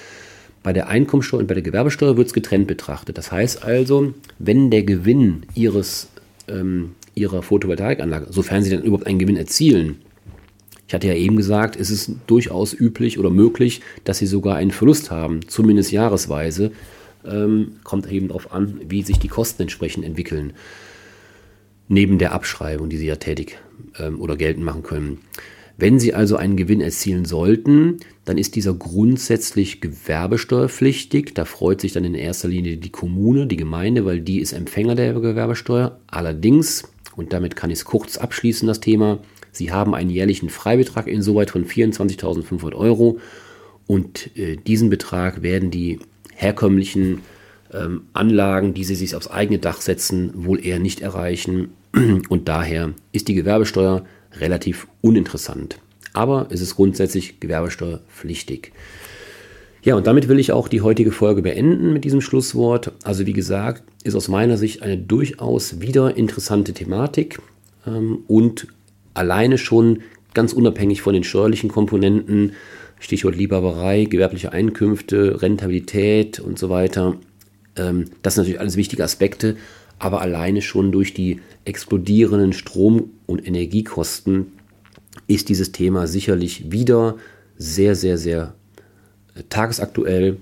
Bei 0.63 0.73
der 0.73 0.87
Einkommensteuer 0.87 1.41
und 1.41 1.47
bei 1.47 1.53
der 1.53 1.63
Gewerbesteuer 1.63 2.17
wird 2.17 2.27
es 2.27 2.33
getrennt 2.33 2.67
betrachtet. 2.67 3.17
Das 3.17 3.31
heißt 3.31 3.63
also, 3.63 4.13
wenn 4.39 4.71
der 4.71 4.83
Gewinn 4.83 5.43
Ihres, 5.53 6.07
ähm, 6.47 6.95
Ihrer 7.15 7.43
Photovoltaikanlage, 7.43 8.27
sofern 8.31 8.63
Sie 8.63 8.69
dann 8.69 8.83
überhaupt 8.83 9.05
einen 9.05 9.19
Gewinn 9.19 9.37
erzielen, 9.37 9.97
ich 10.87 10.93
hatte 10.93 11.07
ja 11.07 11.15
eben 11.15 11.37
gesagt, 11.37 11.75
es 11.75 11.89
ist 11.89 12.11
durchaus 12.27 12.71
üblich 12.71 13.17
oder 13.17 13.31
möglich, 13.31 13.81
dass 14.03 14.19
sie 14.19 14.27
sogar 14.27 14.57
einen 14.57 14.69
Verlust 14.69 15.09
haben, 15.09 15.39
zumindest 15.47 15.91
jahresweise. 15.91 16.71
Ähm, 17.25 17.77
kommt 17.83 18.11
eben 18.11 18.27
darauf 18.27 18.51
an, 18.53 18.79
wie 18.89 19.01
sich 19.01 19.17
die 19.17 19.27
Kosten 19.27 19.63
entsprechend 19.63 20.05
entwickeln. 20.05 20.53
Neben 21.87 22.19
der 22.19 22.33
Abschreibung, 22.33 22.89
die 22.89 22.97
sie 22.97 23.07
ja 23.07 23.15
tätig 23.15 23.57
ähm, 23.97 24.21
oder 24.21 24.35
geltend 24.35 24.65
machen 24.65 24.83
können. 24.83 25.19
Wenn 25.77 25.99
Sie 25.99 26.13
also 26.13 26.35
einen 26.35 26.55
Gewinn 26.55 26.81
erzielen 26.81 27.25
sollten, 27.25 27.97
dann 28.25 28.37
ist 28.37 28.55
dieser 28.55 28.73
grundsätzlich 28.73 29.81
gewerbesteuerpflichtig. 29.81 31.33
Da 31.33 31.45
freut 31.45 31.81
sich 31.81 31.93
dann 31.93 32.05
in 32.05 32.15
erster 32.15 32.47
Linie 32.47 32.77
die 32.77 32.91
Kommune, 32.91 33.47
die 33.47 33.57
Gemeinde, 33.57 34.05
weil 34.05 34.19
die 34.19 34.39
ist 34.39 34.53
Empfänger 34.53 34.95
der 34.95 35.13
Gewerbesteuer. 35.13 35.99
Allerdings, 36.07 36.83
und 37.15 37.33
damit 37.33 37.55
kann 37.55 37.71
ich 37.71 37.79
es 37.79 37.85
kurz 37.85 38.17
abschließen, 38.17 38.67
das 38.67 38.79
Thema, 38.79 39.19
Sie 39.51 39.71
haben 39.71 39.93
einen 39.93 40.09
jährlichen 40.09 40.49
Freibetrag 40.49 41.07
insoweit 41.07 41.51
von 41.51 41.65
24.500 41.65 42.73
Euro 42.73 43.19
und 43.85 44.35
äh, 44.35 44.57
diesen 44.57 44.89
Betrag 44.89 45.43
werden 45.43 45.69
die 45.69 45.99
herkömmlichen 46.33 47.19
ähm, 47.71 48.03
Anlagen, 48.13 48.73
die 48.73 48.83
Sie 48.83 48.95
sich 48.95 49.15
aufs 49.15 49.27
eigene 49.27 49.59
Dach 49.59 49.81
setzen, 49.81 50.31
wohl 50.33 50.63
eher 50.63 50.79
nicht 50.79 51.01
erreichen 51.01 51.69
und 52.29 52.47
daher 52.47 52.93
ist 53.11 53.27
die 53.27 53.35
Gewerbesteuer 53.35 54.05
relativ 54.39 54.87
uninteressant. 55.01 55.79
Aber 56.13 56.47
es 56.51 56.61
ist 56.61 56.75
grundsätzlich 56.75 57.39
gewerbesteuerpflichtig. 57.39 58.71
Ja, 59.83 59.95
und 59.95 60.07
damit 60.07 60.29
will 60.29 60.39
ich 60.39 60.51
auch 60.51 60.69
die 60.69 60.81
heutige 60.81 61.11
Folge 61.11 61.41
beenden 61.41 61.91
mit 61.91 62.05
diesem 62.05 62.21
Schlusswort. 62.21 62.93
Also 63.03 63.25
wie 63.25 63.33
gesagt, 63.33 63.83
ist 64.03 64.15
aus 64.15 64.29
meiner 64.29 64.57
Sicht 64.57 64.81
eine 64.81 64.97
durchaus 64.97 65.81
wieder 65.81 66.15
interessante 66.15 66.73
Thematik 66.73 67.39
ähm, 67.85 68.19
und 68.27 68.67
alleine 69.13 69.57
schon 69.57 69.99
ganz 70.33 70.53
unabhängig 70.53 71.01
von 71.01 71.13
den 71.13 71.23
steuerlichen 71.23 71.69
Komponenten, 71.69 72.53
Stichwort 72.99 73.35
Liebhaberei, 73.35 74.05
gewerbliche 74.05 74.53
Einkünfte, 74.53 75.41
Rentabilität 75.41 76.39
und 76.39 76.57
so 76.57 76.69
weiter. 76.69 77.17
Ähm, 77.75 78.05
das 78.21 78.35
sind 78.35 78.43
natürlich 78.43 78.61
alles 78.61 78.77
wichtige 78.77 79.03
Aspekte, 79.03 79.57
aber 79.99 80.21
alleine 80.21 80.61
schon 80.61 80.93
durch 80.93 81.13
die 81.13 81.41
explodierenden 81.65 82.53
Strom- 82.53 83.09
und 83.33 83.47
Energiekosten 83.47 84.53
ist 85.27 85.49
dieses 85.49 85.71
Thema 85.71 86.07
sicherlich 86.07 86.71
wieder 86.71 87.17
sehr, 87.57 87.95
sehr, 87.95 88.17
sehr 88.17 88.53
äh, 89.35 89.43
tagesaktuell. 89.49 90.37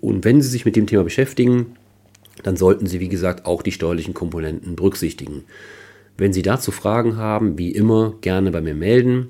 Und 0.00 0.24
wenn 0.24 0.40
Sie 0.40 0.48
sich 0.48 0.64
mit 0.64 0.76
dem 0.76 0.86
Thema 0.86 1.04
beschäftigen, 1.04 1.76
dann 2.42 2.56
sollten 2.56 2.86
Sie, 2.86 3.00
wie 3.00 3.08
gesagt, 3.08 3.46
auch 3.46 3.62
die 3.62 3.72
steuerlichen 3.72 4.14
Komponenten 4.14 4.76
berücksichtigen. 4.76 5.44
Wenn 6.16 6.32
Sie 6.32 6.42
dazu 6.42 6.70
Fragen 6.70 7.16
haben, 7.16 7.58
wie 7.58 7.72
immer, 7.72 8.14
gerne 8.20 8.50
bei 8.50 8.60
mir 8.60 8.74
melden. 8.74 9.28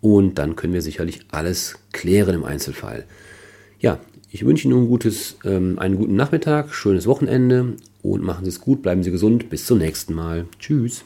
Und 0.00 0.38
dann 0.38 0.56
können 0.56 0.74
wir 0.74 0.82
sicherlich 0.82 1.20
alles 1.30 1.76
klären 1.92 2.34
im 2.34 2.44
Einzelfall. 2.44 3.06
Ja, 3.80 3.98
ich 4.30 4.44
wünsche 4.44 4.68
Ihnen 4.68 4.82
ein 4.82 4.88
gutes, 4.88 5.38
ähm, 5.44 5.78
einen 5.78 5.96
guten 5.96 6.16
Nachmittag, 6.16 6.74
schönes 6.74 7.06
Wochenende 7.06 7.74
und 8.02 8.22
machen 8.22 8.44
Sie 8.44 8.50
es 8.50 8.60
gut, 8.60 8.82
bleiben 8.82 9.02
Sie 9.02 9.10
gesund. 9.10 9.48
Bis 9.48 9.64
zum 9.64 9.78
nächsten 9.78 10.12
Mal. 10.12 10.46
Tschüss. 10.58 11.04